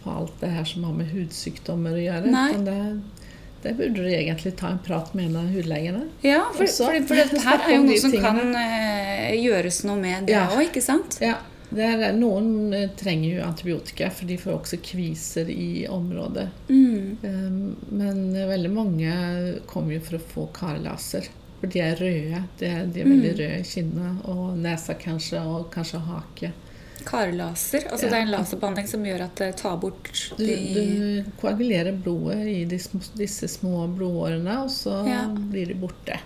[0.00, 2.32] på alt det her som har med hudsykdommer å gjøre.
[2.32, 2.48] Nei.
[2.56, 3.28] Men det,
[3.66, 6.06] det burde du egentlig ta en prat med en av hudlegene.
[6.24, 8.48] Ja, for, for, for, for dette her er jo noe som tingene.
[8.48, 10.46] kan uh, gjøres noe med det Ja.
[10.64, 11.18] ikke sant?
[11.24, 11.36] Ja,
[11.76, 16.48] er, Noen eh, trenger jo antibiotika, for de får også kviser i området.
[16.68, 17.18] Mm.
[17.22, 19.12] Um, Men veldig mange
[19.66, 21.28] kommer jo for å få karlaser.
[21.60, 22.44] For de er røde.
[22.58, 23.38] De er, de er veldig Mm.
[23.38, 26.52] røde i kinnet og nesa kanskje, og kanskje hake.
[27.04, 27.84] Karlaser.
[27.90, 28.10] Altså Ja.
[28.10, 32.46] det er en laserbehandling som gjør at det tar bort Du, de du koagulerer blodet
[32.46, 35.26] i disse, disse små blodårene, og så Ja.
[35.28, 36.18] blir de borte.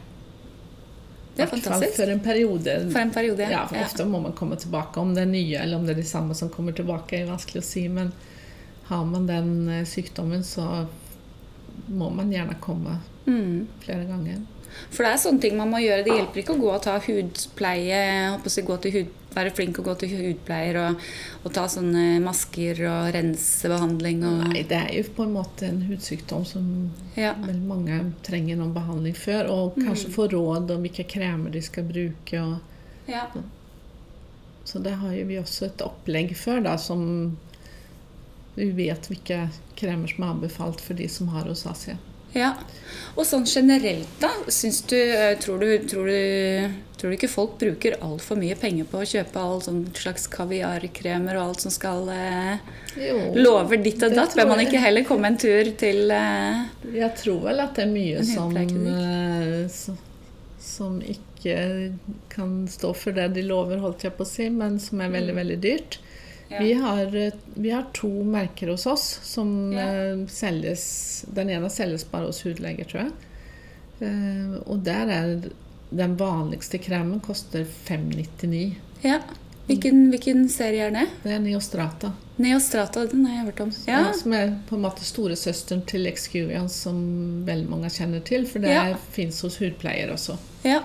[1.37, 1.95] Det er fantastisk.
[1.97, 2.75] For en periode.
[2.93, 5.01] For en periode, ja, for Ofte må man komme tilbake.
[5.01, 7.63] Om det er nye eller om det er de samme som kommer tilbake, er vanskelig
[7.63, 7.87] å si.
[7.89, 8.13] Men
[8.91, 10.87] har man den eh, sykdommen, så
[11.89, 13.69] må man gjerne komme Mm.
[13.85, 14.41] flere ganger.
[14.91, 16.03] For det er sånne ting man må gjøre.
[16.03, 19.95] Det hjelper ikke å gå og ta hudpleie, gå til hud, være flink og gå
[20.03, 21.01] til hudpleier og,
[21.45, 25.81] og ta sånne masker og rensebehandling og Nei, det er jo på en måte en
[25.89, 26.69] hudsykdom som
[27.17, 27.33] ja.
[27.41, 29.51] veldig mange trenger noen behandling før.
[29.53, 30.15] Og kanskje Mm.
[30.15, 32.41] få råd om hvilke kremer de skal bruke.
[32.41, 33.27] og ja.
[34.65, 37.37] Så det har jo vi også et opplegg for, da, som
[38.55, 41.97] vi vet hvilke kremer som er anbefalt for de som har rosacea.
[42.37, 42.55] Ja.
[43.13, 44.31] Og sånn generelt, da?
[44.49, 48.87] Syns du, eh, tror du, tror du Tror du ikke folk bruker altfor mye penger
[48.87, 52.61] på å kjøpe all sånn slags kaviarkremer og alt som skal eh,
[52.95, 54.37] Jo, Lover ditt og datt?
[54.39, 56.61] Bør man ikke heller komme en tur til eh,
[56.95, 59.67] jeg tror vel at det er mye som, eh,
[60.63, 61.59] som, ikke
[62.31, 65.35] kan stå for det de lover, holdt jeg på å si, men som er veldig,
[65.41, 65.99] veldig dyrt.
[66.53, 66.59] Ja.
[66.63, 69.87] Vi, har, eh, vi har to merker hos oss som Ja.
[69.89, 73.13] eh, selges Den ene selges bare hos hudleger, tror jeg.
[74.01, 75.43] Eh, og der er
[75.93, 78.75] den vanligste kremen koster 599.
[79.03, 79.21] Ja.
[79.69, 81.05] Hvilken, hvilken serie er det?
[81.23, 82.13] Det er Neostrata.
[82.43, 83.71] Neostrata, den har jeg hørt om.
[83.87, 84.01] Ja.
[84.09, 84.13] Ja.
[84.13, 88.45] som er på en måte storesøsteren til Excurian, som veldig mange kjenner til.
[88.47, 88.95] For det Ja.
[89.13, 90.37] fins hos hudpleier også.
[90.65, 90.81] ja.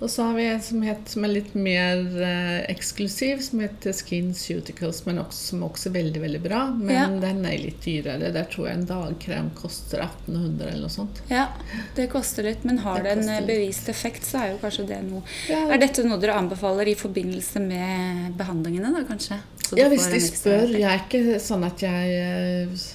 [0.00, 3.96] Og så har vi en som, heter, som er litt mer eh, eksklusiv, som heter
[3.98, 6.60] Skin Suticals, men også, som også er veldig veldig bra.
[6.78, 7.06] Men Ja.
[7.24, 8.30] den er litt dyrere.
[8.32, 11.18] Der tror jeg en dagkrem koster 1800 eller noe sånt.
[11.32, 11.48] Ja,
[11.96, 14.86] det koster litt, men har Det det en eh, bevist effekt, så er jo kanskje
[14.86, 19.40] det noe Ja, Er dette noe dere anbefaler i forbindelse med behandlingene, da, kanskje?
[19.68, 20.70] Så ja hvis de spør.
[20.78, 22.88] Jeg er ikke sånn at jeg eh,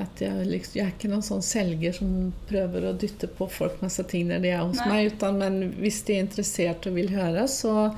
[0.00, 2.10] at jeg, liksom, jeg er ikke noen sånn selger som
[2.48, 4.88] prøver å dytte på folk masse ting når de er hos Nei.
[4.90, 5.14] meg.
[5.14, 7.90] Utan, men hvis de er interessert og vil høre, så,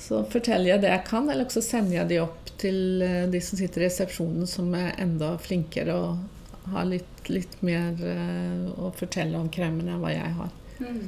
[0.00, 1.30] så forteller jeg det jeg kan.
[1.32, 4.94] Eller så sender jeg de opp til eh, de som sitter i resepsjonen, som er
[5.00, 10.34] enda flinkere og har litt, litt mer eh, å fortelle om kremen enn hva jeg
[10.38, 10.56] har.
[10.80, 11.06] Mm.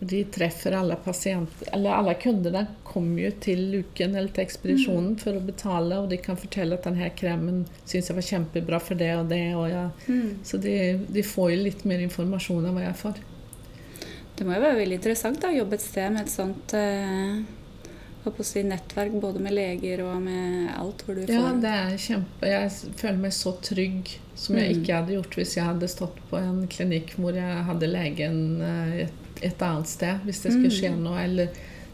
[0.00, 5.36] De treffer alle pasienter, eller alle kundene kommer jo til luken eller til ekspedisjonen for
[5.36, 9.10] å betale, og de kan fortelle at denne kremen syns jeg var kjempebra for det
[9.18, 9.42] og det.
[9.60, 9.84] Og ja.
[10.08, 10.38] Mm.
[10.42, 13.20] Så de, de får jo litt mer informasjon enn hva jeg får.
[14.40, 18.62] Det må jo være veldig interessant å jobbe et sted med et sånt eh, si,
[18.64, 22.70] nettverk, både med leger og med alt hvor du får Ja, det er kjempe Jeg
[23.00, 24.80] føler meg så trygg som jeg Mm.
[24.80, 29.08] ikke hadde gjort hvis jeg hadde stått på en klinikk hvor jeg hadde legen eh,
[29.40, 30.78] et, et annet sted, hvis det skulle Mm.
[30.78, 31.24] skje noe.
[31.24, 31.48] Eller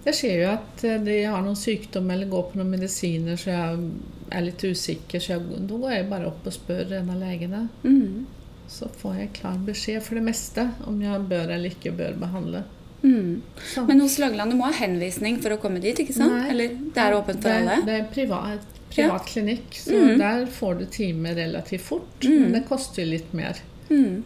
[0.04, 3.50] det skjer jo at eh, de har noen sykdom eller går på noen medisiner så
[3.50, 3.90] jeg
[4.30, 7.68] er litt usikker, så jeg, da går jeg bare opp og spør en av legene.
[7.84, 8.26] Mm.
[8.68, 12.64] Så får jeg klar beskjed for det meste om jeg bør eller ikke bør behandle.
[13.02, 13.42] Mm.
[13.86, 16.32] Men hos Lageland, du må ha henvisning for å komme dit, ikke sant?
[16.34, 16.48] Nei.
[16.50, 17.76] Eller det er åpent for det, alle?
[17.86, 20.14] Det er privat, privat klinikk, så mm.
[20.18, 22.16] der får du time relativt fort.
[22.24, 22.40] Mhm.
[22.42, 23.60] Men det koster jo litt mer.
[23.90, 24.24] Mm.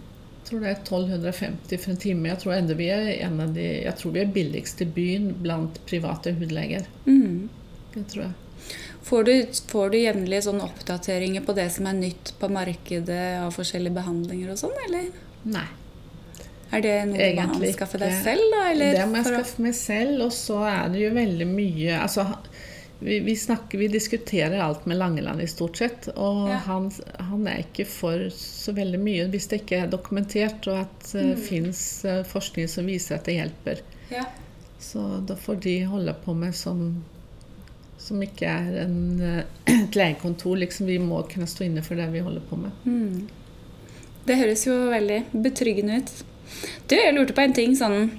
[0.49, 2.29] Tror det er 1250 for en time.
[2.31, 5.33] Jeg tror, enda vi er en av de, jeg tror vi er billigst i byen
[5.43, 6.87] blant private hudleger.
[7.07, 7.51] Mm.
[7.95, 8.39] Det tror jeg.
[9.03, 9.35] Får du,
[9.73, 14.53] får du jevnlige sånne oppdateringer på det som er nytt på markedet av forskjellige behandlinger
[14.53, 15.09] og sånn, eller?
[15.51, 15.69] Nei.
[16.71, 18.61] Er det noe du må Egentlig anskaffe deg selv, da?
[18.71, 22.27] Eller det må jeg skaffe meg selv, og så er det jo veldig mye altså,
[23.01, 26.57] vi, vi, snakker, vi diskuterer alt med Langeland i stort sett, og Ja.
[26.67, 31.13] han, han er ikke for så veldig mye hvis det ikke er dokumentert, og at
[31.13, 31.43] det Mm.
[31.47, 31.81] fins
[32.29, 33.81] forskning som viser at det hjelper.
[34.11, 34.25] Ja.
[34.81, 37.03] Så da får de holde på med som,
[37.99, 40.57] som ikke er en, eh, et legekontor.
[40.57, 42.71] Liksom, vi må kunne stå inne for det vi holder på med.
[42.85, 43.29] Mm.
[44.27, 46.11] Det høres jo veldig betryggende ut.
[46.89, 48.11] Du, jeg lurte på en ting sånn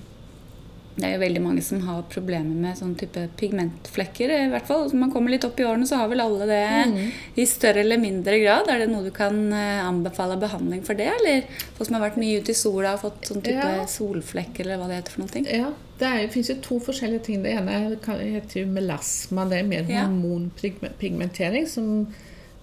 [0.96, 4.30] Det er jo veldig mange som har problemer med sånn type pigmentflekker.
[4.30, 4.90] i hvert fall.
[4.90, 7.12] Når man kommer litt opp i årene, så har vel alle det Mm.
[7.38, 8.68] i større eller mindre grad.
[8.70, 11.44] Er det noe du kan eh, anbefale behandling for det, eller
[11.78, 13.86] folk som har vært mye ute i sola og fått sånn type Ja.
[13.86, 15.46] solflekker, eller hva det heter for noe?
[15.50, 17.42] Ja, det er, finnes jo to forskjellige ting.
[17.44, 19.50] Det ene heter jo melasma.
[19.50, 20.06] Det er mer Ja.
[20.08, 22.08] hormonpigmentering, som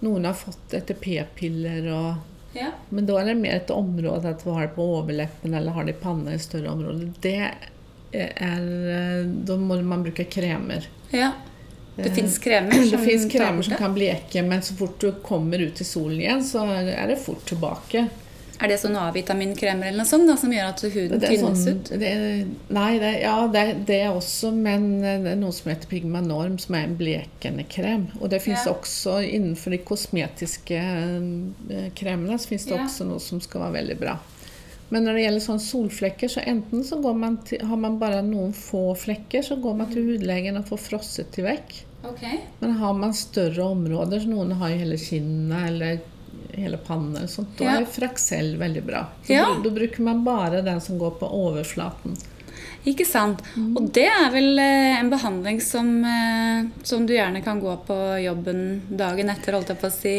[0.01, 1.91] noen har fått etter p-piller.
[1.93, 2.15] og
[2.55, 2.71] Ja.
[2.91, 5.83] Men da er det mer et område at du har det på overleppen eller har
[5.85, 7.13] det i panna i større områder.
[7.21, 7.51] Det
[8.13, 10.87] er Da må man bruke kremer.
[11.11, 11.31] ja.
[11.99, 15.11] Det Eh, fins kremer Det som det kremer som kan bleke, men så fort du
[15.21, 18.05] kommer ut i solen igjen, så er det fort tilbake.
[18.61, 21.91] Er det sånn A-vitaminkremer eller noe sånt da, som gjør at huden tynnes sånn, ut?
[21.99, 26.57] det nei, det, ja, det, det er også, men det er noe som heter Pigmanorm,
[26.59, 28.07] som er en blekende krem.
[28.21, 28.73] Og det fins Ja.
[28.73, 32.85] også innenfor de kosmetiske eh, kremene så finnes det Ja.
[32.85, 34.17] også noe som skal være veldig bra.
[34.89, 38.21] Men når det gjelder sånn solflekker, så enten så går man til, har man bare
[38.25, 41.75] noen få flekker, så går man til hudlegen og får frosset de vekk.
[42.09, 42.39] Okay.
[42.61, 45.99] Men har man større områder, så noen har jo hele kinnet eller
[46.55, 47.77] hele pannen, eller sånt, da Ja.
[47.81, 49.05] er Fraxel veldig bra.
[49.23, 49.45] Så Ja.
[49.55, 52.17] da, da bruker man bare den som går på overflaten.
[52.87, 53.41] Ikke sant.
[53.55, 53.71] Mm.
[53.77, 57.97] Og det er vel eh, en behandling som, eh, som du gjerne kan gå på
[58.23, 60.15] jobben dagen etter, holdt jeg på å si.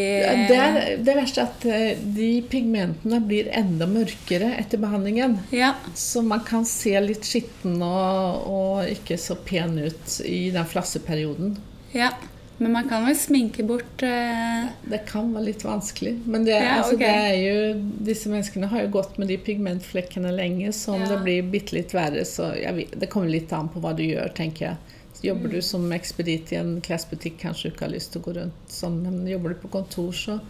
[0.51, 5.39] Det, er, det verste er at eh, de pigmentene blir enda mørkere etter behandlingen.
[5.55, 5.75] Ja.
[5.95, 11.57] Så man kan se litt skitten og, og ikke så pen ut i den flasseperioden.
[11.97, 12.13] ja.
[12.61, 14.67] Men man kan vel sminke bort uh...
[14.93, 16.13] Det kan være litt vanskelig.
[16.29, 17.09] Men det, Ja, altså, okay.
[17.09, 21.09] det er jo, disse menneskene har jo gått med de pigmentflekkene lenge, så om Ja.
[21.15, 24.29] det blir bitte litt verre, så vet, Det kommer litt an på hva du gjør,
[24.37, 24.77] tenker jeg.
[25.17, 25.55] Så jobber Mm.
[25.57, 28.69] du som ekspedit i en klesbutikk, kanskje du ikke har lyst til å gå rundt
[28.69, 30.41] sånn, men jobber du på kontor, så,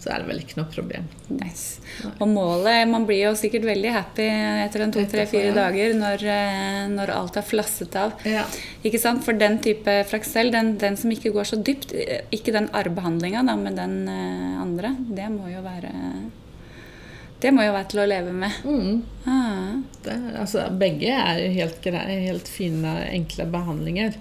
[0.00, 1.08] så er det vel ikke noe problem.
[1.28, 1.82] Nice.
[2.16, 4.26] Og målet Man blir jo sikkert veldig happy
[4.64, 5.66] etter en to, tre, fire Etterpå, ja.
[5.66, 8.14] dager når, eh, når alt er flasset av.
[8.24, 8.46] Ja.
[8.86, 9.20] Ikke sant?
[9.26, 13.44] For den type fraksel, den, den som ikke går så dypt, eh, ikke den arrbehandlinga,
[13.60, 15.92] men den eh, andre, det må jo være
[17.40, 18.56] Det må jo være til å leve med.
[18.64, 18.96] Mm.
[19.28, 19.76] Ah.
[20.04, 24.16] Det, altså, begge er helt, greie, helt fine, enkle behandlinger.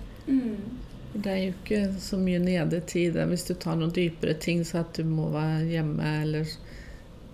[1.13, 4.93] Det er jo ikke så mye nedetid hvis du tar noen dypere ting, så at
[4.93, 6.45] du må være hjemme eller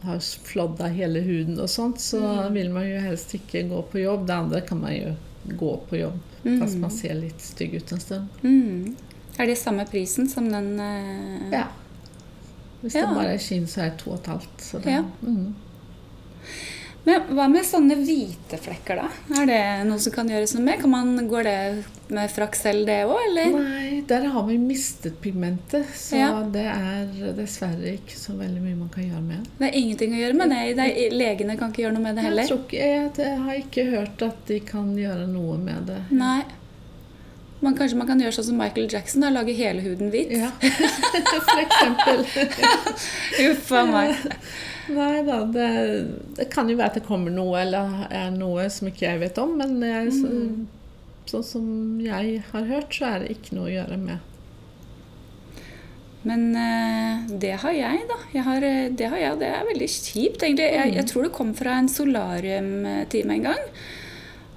[0.05, 2.53] har flådda hele huden og sånt, så Mm.
[2.53, 4.27] vil man jo helst ikke gå på jobb.
[4.27, 5.15] Det andre kan man jo
[5.57, 6.59] gå på jobb, Mm.
[6.59, 8.27] fast man ser litt stygg ut en stund.
[8.43, 8.95] Mm.
[9.39, 11.51] Er det samme prisen som den uh...
[11.51, 11.67] Ja.
[12.81, 13.07] Hvis Ja.
[13.07, 14.61] det bare er skinn, så er det to og et halvt.
[14.61, 15.03] Så det, Ja.
[15.21, 15.55] mm.
[17.05, 19.09] Men hva med sånne hvite flekker, da?
[19.37, 20.79] Er det noe som kan gjøres noe med?
[20.81, 21.57] Kan man, går det
[22.15, 23.53] med fraksel, det òg, eller?
[23.61, 26.31] Nei, der har vi mistet pigmentet, så Ja.
[26.49, 29.45] det er dessverre ikke så veldig mye man kan gjøre med.
[29.59, 30.75] Det er ingenting å gjøre med det.
[30.81, 32.49] det er, legene kan ikke gjøre noe med det Jeg, heller.
[32.49, 36.01] tror ikke, jeg, jeg har ikke hørt at de kan gjøre noe med det.
[36.11, 36.43] Nei.
[37.61, 40.33] Man, kanskje man kan gjøre sånn som Michael Jackson, og lage hele huden hvit?
[40.41, 40.49] Ja,
[41.49, 42.25] for eksempel.
[43.51, 44.15] Uff a meg.
[44.93, 45.67] Nei da, det,
[46.37, 49.39] det kan jo være at det kommer noe, eller er noe som ikke jeg vet
[49.41, 50.67] om, men jeg, så, Mm.
[51.25, 51.67] sånn som
[52.05, 54.19] jeg har hørt, så er det ikke noe å gjøre med.
[56.25, 58.15] Men eh, det har jeg, da.
[58.33, 60.69] Jeg har, eh, det har jeg, og det er veldig kjipt, egentlig.
[60.73, 63.65] Jeg, jeg tror det kom fra en solariumtime en gang.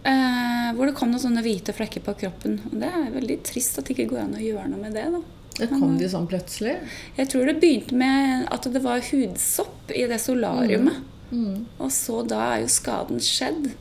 [0.09, 2.61] eh, hvor det kom noen sånne hvite flekker på kroppen.
[2.70, 5.05] Og det er veldig trist at det ikke går an å gjøre noe med det.
[5.12, 5.20] da.
[5.59, 6.76] Det kom de sånn plutselig.
[7.18, 11.02] Jeg tror det begynte med at det var hudsopp i det solariumet.
[11.30, 11.66] Mm.
[11.82, 13.72] Og så da er jo skaden skjedd.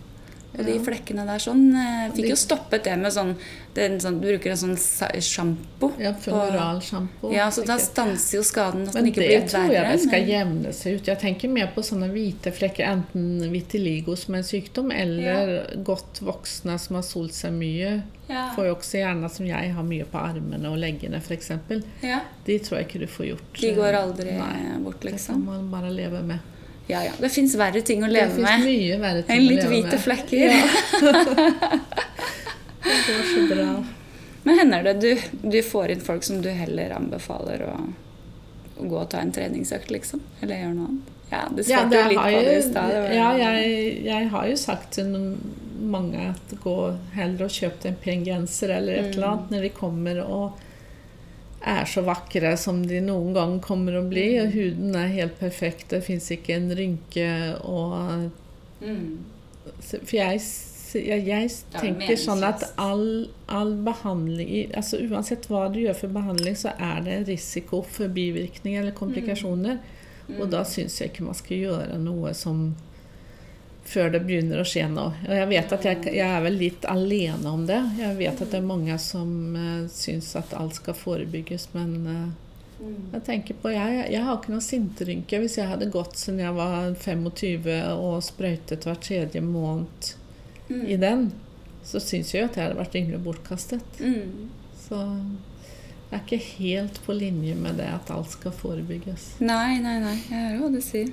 [0.57, 3.35] Og de flekkene der sånn eh, Fikk jo stoppet det med sånn,
[3.75, 4.77] det sånn Du bruker en sånn
[5.21, 5.91] sjampo.
[6.01, 7.31] Ja, funeralsjampo.
[7.33, 8.87] Ja, så da stanser jo skaden.
[8.87, 11.07] At den Men ikke det blir tror jeg det skal men- jevne seg ut.
[11.11, 16.21] Jeg tenker mer på sånne hvite flekker, enten vitiligo som er en sykdom, eller godt
[16.25, 18.01] voksne som har solt seg mye.
[18.27, 18.49] ja.
[18.55, 21.51] Får jo også gjerne, som jeg, har mye på armene og leggene f.eks.
[22.03, 22.21] ja.
[22.45, 23.61] De tror jeg ikke du får gjort.
[23.61, 25.45] De går aldri Nei, bort, Det kan liksom.
[25.45, 26.39] man bare leve med.
[26.87, 27.11] Ja, ja.
[27.19, 29.63] Det fins verre ting å leve leve Det med mye verre ting enn å litt
[29.63, 30.03] leve hvite med.
[30.05, 30.37] flekker.
[30.47, 31.77] Ja.
[32.87, 33.83] Det går så bra.
[34.43, 35.17] Men hender det du,
[35.49, 37.73] du får inn folk som du heller anbefaler å,
[38.79, 40.21] å gå og ta en treningsøkt, liksom?
[40.41, 41.13] Eller gjøre noe annet?
[41.27, 42.93] Ja, du Ja, svarte det jo litt på det i stad.
[43.11, 43.73] ja jeg,
[44.05, 45.09] jeg har jo sagt til
[45.91, 46.75] mange at gå
[47.17, 49.33] heller og kjøp deg en pen genser eller et eller Mm.
[49.33, 50.63] annet når de kommer og
[51.65, 54.27] er så vakre som de noen gang kommer å bli.
[54.35, 54.41] Mm.
[54.43, 57.31] Og huden er helt perfekt, det fins ikke en rynke
[57.65, 58.29] og
[58.77, 59.25] Mm.
[59.81, 60.41] For jeg,
[60.93, 66.13] jeg, jeg Ja, tenker sånn at all, all behandling altså Uansett hva du gjør for
[66.13, 69.79] behandling, så er det risiko for bivirkninger eller komplikasjoner.
[70.27, 70.37] Mm.
[70.41, 72.69] Og da syns jeg ikke man skal gjøre noe som
[73.87, 75.13] før det begynner å skje noe.
[75.27, 77.79] Og jeg vet at jeg, jeg er vel litt alene om det.
[78.01, 82.33] Jeg vet at det er mange som uh, syns at alt skal forebygges, men
[82.77, 83.07] Mm.
[83.11, 85.39] jeg tenker på, jeg, jeg har ikke noe sinterynke.
[85.41, 87.65] Hvis jeg hadde gått siden jeg var 25
[87.97, 90.11] og sprøytet hver tredje måned
[90.69, 90.83] Mm.
[90.85, 91.23] i den,
[91.81, 93.97] så syns jeg jo at jeg hadde vært yngre bortkastet.
[93.97, 94.49] Mm.
[94.77, 94.99] Så
[96.11, 99.25] jeg er ikke helt på linje med det at alt skal forebygges.
[99.41, 100.13] Nei, nei, nei.
[100.29, 101.09] Jeg hører hva du sier.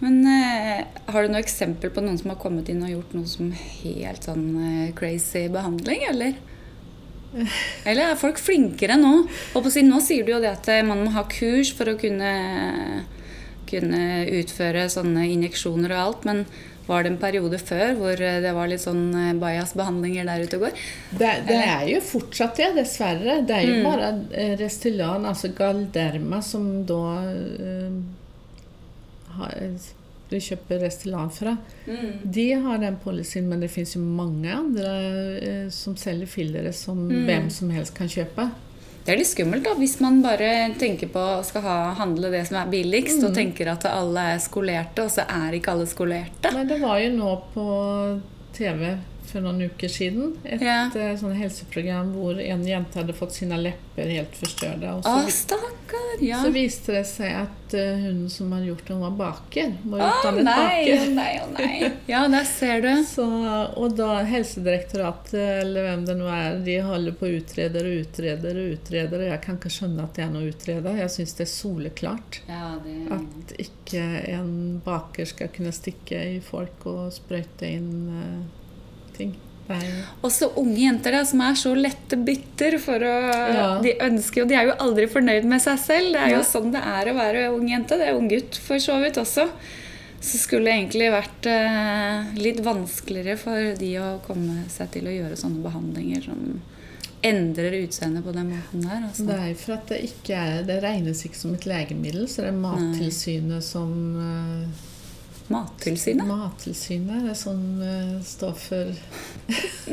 [0.00, 3.26] Men eh, har du noe eksempel på noen som har kommet inn og gjort noe
[3.26, 6.36] som helt sånn eh, crazy behandling, eller?
[7.88, 9.10] Eller er folk flinkere nå?
[9.52, 11.90] Og på siden, nå sier du jo det at eh, man må ha kurs for
[11.90, 12.30] å kunne,
[13.68, 14.02] kunne
[14.38, 16.44] utføre sånne injeksjoner og alt, men
[16.88, 20.56] var det en periode før hvor eh, det var litt sånn eh, bajas-behandlinger der ute
[20.56, 20.78] og går?
[21.20, 23.40] Det, det er jo fortsatt det, dessverre.
[23.50, 23.84] Det er jo Mm.
[23.90, 27.02] bare eh, Restylan, altså Galderma, som da
[30.30, 31.56] du kjøper Restylan fra.
[32.24, 34.90] De har den policyen, men det fins jo mange andre
[35.40, 37.24] eh, som selger fillere som Mm.
[37.26, 38.50] hvem som helst kan kjøpe.
[39.04, 42.58] Det er litt skummelt da, hvis man bare tenker på skal ha, handle det som
[42.60, 43.28] er billigst, Mm.
[43.30, 46.52] og tenker at alle er skolerte, og så er ikke alle skolerte.
[46.52, 48.20] Men det var jo nå på
[48.52, 48.98] TV
[49.30, 50.86] for noen uker siden et Ja.
[50.94, 54.46] uh, sånn helseprogram hvor en jente hadde fått sine lepper helt så,
[55.02, 56.22] Å, stakkar!
[56.22, 56.40] Ja.
[56.42, 59.72] så viste det seg at uh, hun som hadde gjort det, hun var baker.
[59.84, 61.02] Var Å nei, baker.
[61.02, 61.90] Oh, nei, oh, nei.
[62.10, 62.90] Ja, der ser du.
[63.08, 63.26] Så,
[63.78, 68.60] og da Helsedirektoratet, eller hvem det nå er, de holder på å utrede og utreder
[68.62, 69.24] og utreder.
[69.24, 70.94] Og jeg kan ikke skjønne at det er noe å utrede.
[71.02, 72.96] Jeg syns det er soleklart Ja, det...
[73.18, 74.04] at ikke
[74.38, 74.54] en
[74.84, 78.38] baker skal kunne stikke i folk og sprøyte inn eh,
[79.18, 79.36] ting.
[80.24, 83.16] Også unge jenter da, som er så lette bytter for å
[83.52, 83.66] Ja.
[83.84, 86.14] De ønsker jo, de er jo aldri fornøyd med seg selv.
[86.14, 86.46] Det er jo ja.
[86.46, 87.98] sånn det er å være ung jente.
[88.00, 89.48] Det er ung gutt for så vidt også.
[90.18, 95.14] Så skulle det egentlig vært eh, litt vanskeligere for de å komme seg til å
[95.14, 96.42] gjøre sånne behandlinger som
[97.22, 99.04] endrer utseendet på den måten der.
[99.04, 99.28] Altså.
[99.28, 102.52] Det er for at det ikke er Det regnes ikke som et legemiddel, så det
[102.52, 103.92] er Mattilsynet som
[104.24, 104.86] eh,
[105.48, 108.90] Mattilsynet Mattilsynet er som uh, står for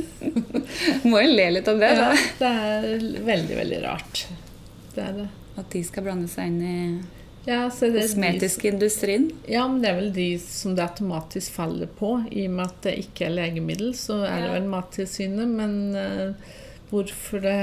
[1.09, 1.91] må jo le litt av det.
[1.95, 2.07] da.
[2.11, 2.87] ja, Det er
[3.27, 4.25] veldig, veldig rart.
[4.95, 5.27] Det er det.
[5.55, 6.77] At de skal blande seg inn i
[7.45, 9.29] Ja, de, kosmetiske industrien.
[9.47, 12.17] ja, men det er vel de som det automatisk faller på.
[12.31, 15.53] I og med at det ikke er legemiddel, så er det vel Mattilsynet.
[15.61, 16.57] Men uh,
[16.91, 17.59] hvorfor det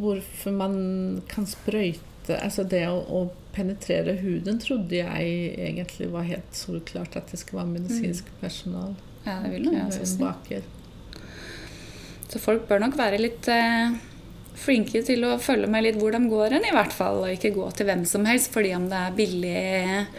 [0.00, 0.76] Hvorfor man
[1.28, 2.00] kan sprøyte
[2.30, 3.20] Altså det å, å
[3.54, 8.94] penetrere huden trodde jeg egentlig var helt solklart at det skulle være medisinsk personal.
[9.24, 10.60] Ja, det vil jeg også si.
[12.30, 13.96] Så folk bør nok være litt eh,
[14.60, 17.22] flinke til å følge med litt hvor de går hen, i hvert fall.
[17.24, 19.54] Og ikke gå til hvem som helst fordi om det er billig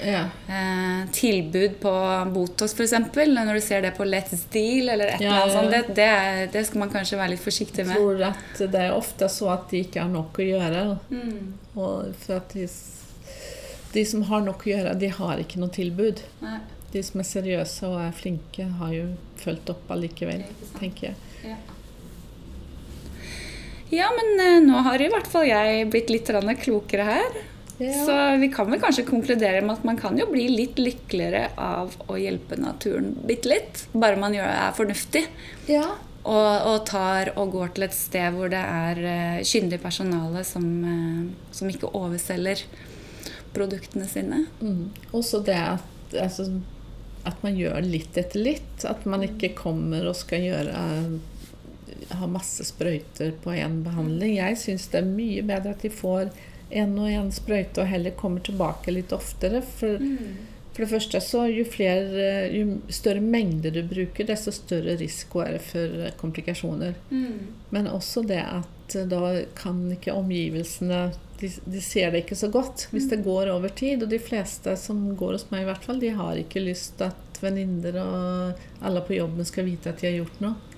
[0.08, 0.24] Ja.
[0.50, 1.94] eh, tilbud på
[2.34, 2.96] Botox f.eks.
[3.16, 6.08] Når du ser det på Let's Deal eller et Ja, eller annet sånt, det, det,
[6.10, 8.02] er, det skal man kanskje være litt forsiktig Jeg med.
[8.02, 10.86] tror at det er ofte så at de ikke har nok å gjøre.
[11.12, 11.54] Mm.
[11.76, 12.68] Og for at de,
[13.94, 16.22] de som har nok å gjøre, de har ikke noe tilbud.
[16.42, 16.60] Nei,
[16.92, 19.06] De som er seriøse og er flinke, har jo
[19.40, 20.42] fulgt opp allikevel,
[20.80, 21.16] tenker jeg.
[21.54, 21.60] ja.
[23.92, 26.32] Ja, men eh, nå har i hvert fall jeg blitt litt
[26.64, 27.42] klokere her.
[27.82, 31.96] Så vi kan vel kanskje konkludere med at man kan jo bli litt lykkeligere av
[32.06, 33.86] å hjelpe naturen bitte litt.
[33.94, 35.26] Bare man gjør det er fornuftig.
[35.72, 35.90] ja.
[36.22, 40.68] Og, og tar og går til et sted hvor det er uh, kyndig personale som,
[40.86, 42.62] uh, som ikke overselger
[43.56, 44.44] produktene sine.
[44.62, 44.92] Mm.
[45.18, 46.46] Også det at, altså,
[47.26, 48.86] at man gjør litt etter litt.
[48.86, 50.86] At man ikke kommer og skal gjøre
[52.18, 54.38] ha masse sprøyter på én behandling.
[54.38, 56.32] Jeg syns det er mye bedre at de får
[56.72, 59.62] én og én sprøyte og heller kommer tilbake litt oftere.
[59.62, 60.02] For,
[60.72, 65.58] for det første så jo, flere, jo større mengder du bruker, desto større risiko er
[65.58, 66.96] det for komplikasjoner.
[67.76, 71.10] Men også det at eh, da kan ikke omgivelsene
[71.42, 74.04] de, de ser det ikke så godt hvis det går over tid.
[74.06, 77.10] Og de fleste som går hos meg, i hvert fall, de har ikke lyst til
[77.10, 80.78] at venninner og alle på jobben skal vite at de har gjort noe.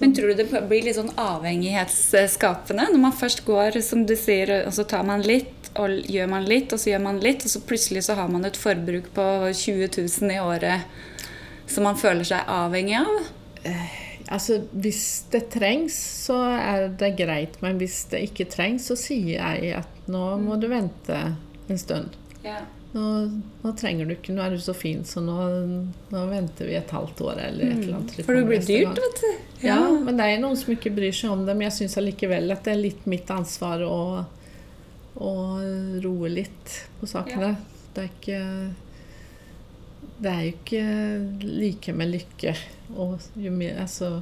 [0.00, 4.52] Men tror du det blir litt sånn avhengighetsskapende når man først går, som du sier,
[4.66, 7.52] og så tar man litt, og gjør man litt, og så gjør man litt, og
[7.52, 12.26] så plutselig så har man et forbruk på 20 000 i året som man føler
[12.26, 13.14] seg avhengig av?
[14.26, 15.96] Altså, Hvis det trengs,
[16.26, 17.60] så er det greit.
[17.62, 21.20] Men hvis det ikke trengs, så sier jeg at nå må du vente
[21.66, 22.16] en stund.
[22.46, 22.62] Ja.
[22.96, 23.08] Nå,
[23.60, 25.34] nå trenger du ikke, nå er du så fin, så nå,
[26.08, 28.14] nå venter vi et halvt år eller et eller annet.
[28.16, 28.24] Mm.
[28.24, 29.42] For det blir dyrt, vet du.
[29.66, 31.52] Ja, men det er noen som ikke bryr seg om det.
[31.52, 33.98] Men jeg syns allikevel at det er litt mitt ansvar å,
[35.20, 35.34] å
[36.06, 37.52] roe litt på sakene.
[37.96, 38.40] Det er ikke
[40.16, 40.86] Det er jo ikke
[41.44, 42.56] like med lykke.
[42.96, 44.14] Og jo mer Altså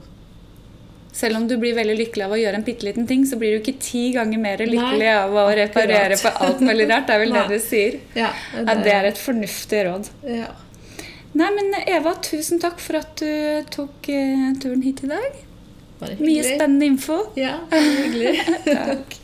[1.15, 3.55] Selv om du blir veldig lykkelig av å gjøre en bitte liten ting, så blir
[3.55, 6.25] du ikke ti ganger mer lykkelig Nei, av å reparere akkurat.
[6.41, 7.07] på alt mulig rart.
[7.07, 7.99] Det er vel det du sier.
[8.19, 8.33] Ja,
[8.65, 10.11] At det er et fornuftig råd.
[10.27, 10.51] ja.
[11.35, 15.41] Nei, men Eva, tusen takk for at du tok eh, turen hit i dag.
[16.21, 17.17] Mye spennende info.
[17.35, 18.39] Ja, hyggelig.
[18.71, 19.19] Takk.